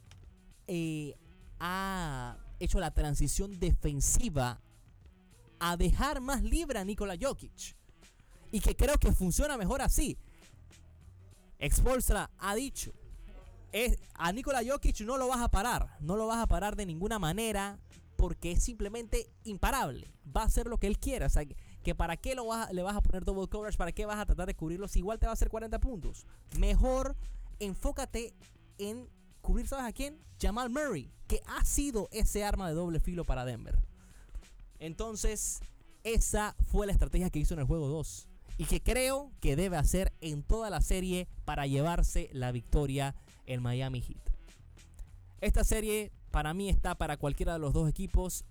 eh, 0.68 1.16
ha 1.58 2.36
hecho 2.60 2.78
la 2.78 2.92
transición 2.92 3.58
defensiva 3.58 4.60
a 5.58 5.76
dejar 5.76 6.20
más 6.20 6.44
libre 6.44 6.78
a 6.78 6.84
Nikola 6.84 7.16
Jokic. 7.20 7.74
Y 8.52 8.60
que 8.60 8.76
creo 8.76 8.96
que 8.98 9.10
funciona 9.10 9.58
mejor 9.58 9.82
así. 9.82 10.16
Expolstra 11.58 12.30
ha 12.38 12.54
dicho, 12.54 12.92
a 14.14 14.30
Nikola 14.30 14.60
Jokic 14.64 15.00
no 15.00 15.16
lo 15.16 15.26
vas 15.26 15.40
a 15.40 15.48
parar, 15.48 15.96
no 15.98 16.14
lo 16.14 16.28
vas 16.28 16.38
a 16.38 16.46
parar 16.46 16.76
de 16.76 16.86
ninguna 16.86 17.18
manera 17.18 17.80
porque 18.16 18.52
es 18.52 18.62
simplemente 18.62 19.28
imparable. 19.44 20.10
Va 20.34 20.42
a 20.42 20.46
hacer 20.46 20.66
lo 20.66 20.78
que 20.78 20.86
él 20.86 20.98
quiera. 20.98 21.26
O 21.26 21.30
sea, 21.30 21.44
que 21.82 21.94
para 21.94 22.16
qué 22.16 22.34
lo 22.34 22.48
le 22.72 22.82
vas 22.82 22.96
a 22.96 23.00
poner 23.02 23.24
double 23.24 23.48
coverage, 23.48 23.76
para 23.76 23.92
qué 23.92 24.06
vas 24.06 24.18
a 24.18 24.26
tratar 24.26 24.46
de 24.46 24.54
cubrirlo 24.54 24.88
si 24.88 25.00
igual 25.00 25.18
te 25.18 25.26
va 25.26 25.30
a 25.30 25.34
hacer 25.34 25.48
40 25.48 25.78
puntos. 25.80 26.26
Mejor 26.58 27.16
enfócate 27.60 28.34
en 28.78 29.08
cubrir, 29.40 29.68
¿sabes 29.68 29.84
a 29.84 29.92
quién? 29.92 30.18
Jamal 30.40 30.70
Murray, 30.70 31.12
que 31.26 31.40
ha 31.46 31.64
sido 31.64 32.08
ese 32.10 32.44
arma 32.44 32.68
de 32.68 32.74
doble 32.74 33.00
filo 33.00 33.24
para 33.24 33.44
Denver. 33.44 33.78
Entonces, 34.78 35.60
esa 36.02 36.56
fue 36.66 36.86
la 36.86 36.92
estrategia 36.92 37.30
que 37.30 37.38
hizo 37.38 37.54
en 37.54 37.60
el 37.60 37.66
juego 37.66 37.88
2 37.88 38.28
y 38.58 38.64
que 38.64 38.80
creo 38.80 39.32
que 39.40 39.56
debe 39.56 39.76
hacer 39.76 40.12
en 40.20 40.42
toda 40.42 40.70
la 40.70 40.80
serie 40.80 41.28
para 41.44 41.66
llevarse 41.66 42.28
la 42.32 42.52
victoria 42.52 43.14
el 43.46 43.60
Miami 43.60 44.00
Heat. 44.00 44.22
Esta 45.40 45.64
serie 45.64 46.12
para 46.34 46.52
mí 46.52 46.68
está 46.68 46.96
para 46.96 47.16
cualquiera 47.16 47.52
de 47.52 47.60
los 47.60 47.72
dos 47.72 47.88
equipos. 47.88 48.44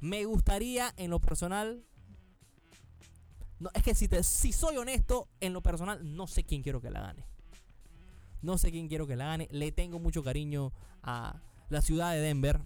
Me 0.00 0.24
gustaría 0.24 0.92
en 0.96 1.10
lo 1.10 1.20
personal... 1.20 1.84
Es 3.74 3.84
que 3.84 3.94
si, 3.94 4.08
te, 4.08 4.24
si 4.24 4.50
soy 4.50 4.76
honesto, 4.76 5.28
en 5.38 5.52
lo 5.52 5.62
personal 5.62 6.16
no 6.16 6.26
sé 6.26 6.42
quién 6.42 6.64
quiero 6.64 6.80
que 6.80 6.90
la 6.90 7.00
gane. 7.00 7.28
No 8.42 8.58
sé 8.58 8.72
quién 8.72 8.88
quiero 8.88 9.06
que 9.06 9.14
la 9.14 9.26
gane. 9.26 9.46
Le 9.52 9.70
tengo 9.70 10.00
mucho 10.00 10.24
cariño 10.24 10.72
a 11.04 11.40
la 11.68 11.80
ciudad 11.80 12.10
de 12.10 12.18
Denver. 12.18 12.60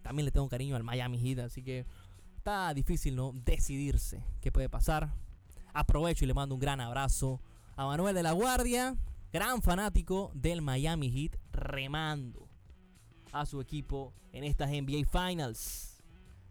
También 0.00 0.24
le 0.24 0.30
tengo 0.30 0.48
cariño 0.48 0.74
al 0.74 0.84
Miami 0.84 1.18
Heat. 1.18 1.40
Así 1.40 1.62
que 1.62 1.84
está 2.38 2.72
difícil 2.72 3.14
no 3.14 3.32
decidirse 3.44 4.24
qué 4.40 4.50
puede 4.50 4.70
pasar. 4.70 5.12
Aprovecho 5.74 6.24
y 6.24 6.28
le 6.28 6.34
mando 6.34 6.54
un 6.54 6.62
gran 6.62 6.80
abrazo 6.80 7.42
a 7.76 7.84
Manuel 7.84 8.14
de 8.14 8.22
la 8.22 8.32
Guardia, 8.32 8.96
gran 9.34 9.60
fanático 9.60 10.30
del 10.32 10.62
Miami 10.62 11.10
Heat, 11.10 11.36
remando 11.52 12.51
a 13.32 13.46
su 13.46 13.60
equipo 13.60 14.12
en 14.32 14.44
estas 14.44 14.70
NBA 14.70 15.06
Finals. 15.10 16.02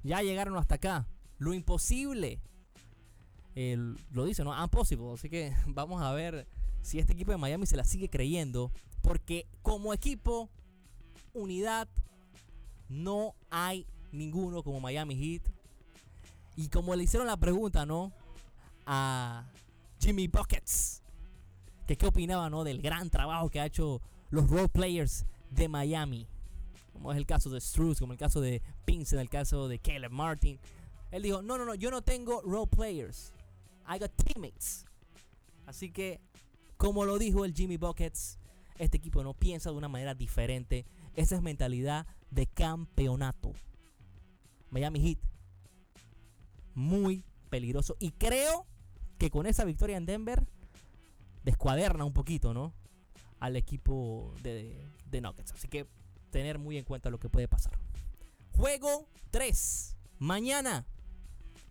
Ya 0.04 0.22
llegaron 0.22 0.58
hasta 0.58 0.76
acá. 0.76 1.08
Lo 1.38 1.54
imposible. 1.54 2.42
lo 3.56 4.26
dice, 4.26 4.44
¿no? 4.44 4.62
Impossible. 4.62 5.14
Así 5.14 5.30
que 5.30 5.56
vamos 5.68 6.02
a 6.02 6.12
ver 6.12 6.48
si 6.82 7.00
este 7.00 7.14
equipo 7.14 7.32
de 7.32 7.38
Miami 7.38 7.66
se 7.66 7.78
la 7.78 7.84
sigue 7.84 8.10
creyendo. 8.10 8.72
Porque 9.02 9.48
como 9.62 9.94
equipo, 9.94 10.50
unidad, 11.34 11.88
no 12.90 13.36
hay 13.50 13.88
ninguno 14.12 14.64
como 14.64 14.80
Miami 14.80 15.16
Heat. 15.16 15.44
Y 16.58 16.68
como 16.68 16.96
le 16.96 17.04
hicieron 17.04 17.28
la 17.28 17.38
pregunta, 17.38 17.86
¿no? 17.86 18.12
A 18.86 19.46
Jimmy 20.00 20.28
Buckets. 20.28 21.02
Que 21.88 21.96
qué 21.96 22.08
opinaba, 22.08 22.50
¿no? 22.50 22.64
Del 22.64 22.82
gran 22.82 23.10
trabajo 23.10 23.50
que 23.50 23.60
ha 23.60 23.66
hecho 23.66 24.02
los 24.30 24.50
role 24.50 24.70
players 24.70 25.26
de 25.50 25.68
Miami. 25.68 26.28
Como 27.02 27.14
es 27.14 27.18
el 27.18 27.26
caso 27.26 27.50
de 27.50 27.60
Struz, 27.60 27.98
como 27.98 28.14
el 28.14 28.20
caso 28.20 28.42
de 28.42 28.62
Pince, 28.86 29.20
el 29.20 29.28
caso 29.28 29.68
de 29.68 29.80
Caleb 29.80 30.12
Martin. 30.12 30.60
Él 31.10 31.24
dijo, 31.24 31.42
no, 31.42 31.58
no, 31.58 31.66
no, 31.66 31.74
yo 31.74 31.90
no 31.90 32.04
tengo 32.04 32.44
role 32.44 32.68
players. 32.68 33.34
I 33.90 33.98
got 33.98 34.12
teammates. 34.24 34.86
Así 35.66 35.90
que, 35.90 36.22
como 36.78 37.04
lo 37.04 37.18
dijo 37.18 37.44
el 37.44 37.56
Jimmy 37.56 37.78
Buckets, 37.78 38.38
este 38.78 38.98
equipo 38.98 39.24
no 39.24 39.34
piensa 39.34 39.72
de 39.72 39.78
una 39.78 39.88
manera 39.88 40.14
diferente. 40.14 40.86
Esa 41.16 41.36
es 41.38 41.42
mentalidad 41.42 42.06
de 42.30 42.46
campeonato. 42.46 43.54
Miami 44.70 45.00
Heat. 45.00 45.18
Muy 46.76 47.26
peligroso. 47.50 47.96
Y 47.98 48.12
creo 48.12 48.68
que 49.18 49.32
con 49.32 49.48
esa 49.48 49.66
victoria 49.66 49.98
en 49.98 50.06
Denver 50.06 50.46
descuaderna 51.44 52.06
un 52.06 52.14
poquito, 52.14 52.54
¿no? 52.54 52.76
Al 53.40 53.56
equipo 53.56 54.36
de, 54.44 54.88
de 55.10 55.22
Nuggets. 55.22 55.54
Así 55.54 55.68
que 55.68 55.88
tener 56.32 56.58
muy 56.58 56.78
en 56.78 56.86
cuenta 56.86 57.10
lo 57.10 57.20
que 57.20 57.30
puede 57.30 57.48
pasar. 57.48 57.74
Juego 58.56 59.08
3. 59.30 59.96
Mañana. 60.20 60.86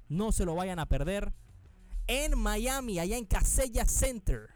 No 0.08 0.32
se 0.32 0.44
lo 0.44 0.54
vayan 0.54 0.78
a 0.78 0.86
perder. 0.86 1.32
En 2.06 2.38
Miami, 2.38 2.98
allá 2.98 3.16
en 3.16 3.24
Casella 3.24 3.84
Center. 3.86 4.50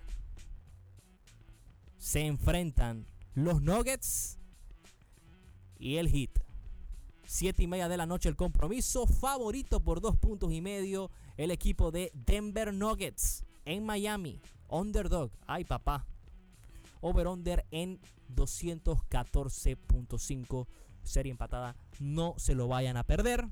Se 1.98 2.20
enfrentan 2.20 3.06
los 3.34 3.62
Nuggets 3.62 4.38
y 5.78 5.96
el 5.96 6.08
Heat. 6.08 6.30
Siete 7.26 7.62
y 7.62 7.66
media 7.66 7.88
de 7.88 7.96
la 7.96 8.06
noche 8.06 8.28
el 8.28 8.36
compromiso. 8.36 9.06
Favorito 9.06 9.80
por 9.80 10.00
dos 10.00 10.16
puntos 10.16 10.52
y 10.52 10.60
medio. 10.60 11.10
El 11.36 11.50
equipo 11.50 11.90
de 11.90 12.10
Denver 12.14 12.72
Nuggets 12.74 13.44
en 13.64 13.84
Miami. 13.84 14.40
Underdog. 14.68 15.30
Ay, 15.46 15.64
papá. 15.64 16.06
Over-under 17.00 17.64
en 17.70 18.00
214.5. 18.30 20.66
Serie 21.02 21.32
empatada. 21.32 21.76
No 22.00 22.34
se 22.38 22.54
lo 22.54 22.68
vayan 22.68 22.96
a 22.96 23.04
perder. 23.04 23.46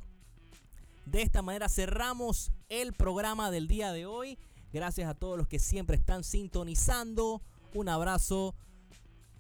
De 1.06 1.22
esta 1.22 1.42
manera 1.42 1.68
cerramos 1.68 2.52
el 2.68 2.92
programa 2.92 3.50
del 3.50 3.66
día 3.68 3.92
de 3.92 4.06
hoy. 4.06 4.38
Gracias 4.72 5.08
a 5.08 5.14
todos 5.14 5.36
los 5.36 5.48
que 5.48 5.58
siempre 5.58 5.96
están 5.96 6.24
sintonizando. 6.24 7.42
Un 7.74 7.88
abrazo. 7.88 8.54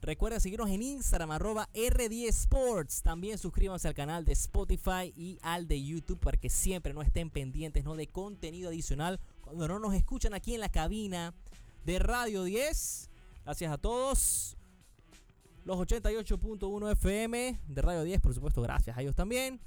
Recuerden 0.02 0.40
seguirnos 0.40 0.68
en 0.68 0.82
Instagram, 0.82 1.30
arroba 1.30 1.68
R10 1.74 2.28
Sports. 2.28 3.02
También 3.02 3.38
suscríbanse 3.38 3.86
al 3.86 3.94
canal 3.94 4.24
de 4.24 4.32
Spotify 4.32 5.12
y 5.14 5.38
al 5.42 5.68
de 5.68 5.80
YouTube 5.80 6.18
para 6.18 6.36
que 6.36 6.50
siempre 6.50 6.92
no 6.92 7.02
estén 7.02 7.30
pendientes 7.30 7.84
¿no? 7.84 7.94
de 7.94 8.08
contenido 8.08 8.70
adicional 8.70 9.20
cuando 9.42 9.68
no 9.68 9.78
nos 9.78 9.94
escuchan 9.94 10.34
aquí 10.34 10.54
en 10.54 10.60
la 10.60 10.70
cabina 10.70 11.32
de 11.84 12.00
Radio 12.00 12.42
10. 12.42 13.10
Gracias 13.44 13.72
a 13.72 13.78
todos. 13.78 14.56
Los 15.64 15.78
88.1 15.78 16.92
FM 16.92 17.60
de 17.68 17.82
Radio 17.82 18.02
10, 18.02 18.20
por 18.20 18.34
supuesto, 18.34 18.62
gracias 18.62 18.96
a 18.96 19.00
ellos 19.00 19.14
también. 19.14 19.60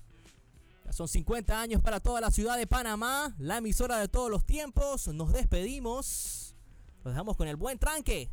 son 0.91 1.07
50 1.07 1.59
años 1.59 1.81
para 1.81 1.99
toda 1.99 2.19
la 2.19 2.31
ciudad 2.31 2.57
de 2.57 2.67
Panamá, 2.67 3.33
la 3.39 3.57
emisora 3.57 3.97
de 3.99 4.07
todos 4.07 4.29
los 4.29 4.45
tiempos. 4.45 5.07
Nos 5.07 5.31
despedimos. 5.31 6.55
Nos 7.03 7.13
dejamos 7.13 7.37
con 7.37 7.47
el 7.47 7.55
buen 7.55 7.79
tranque. 7.79 8.29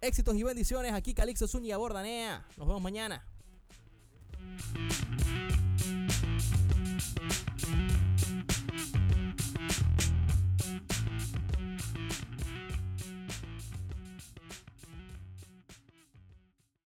Éxitos 0.00 0.34
y 0.36 0.42
bendiciones. 0.42 0.92
Aquí 0.92 1.14
Calixto 1.14 1.48
Zúñiga 1.48 1.76
Bordanea. 1.76 2.46
Nos 2.56 2.66
vemos 2.66 2.82
mañana. 2.82 3.24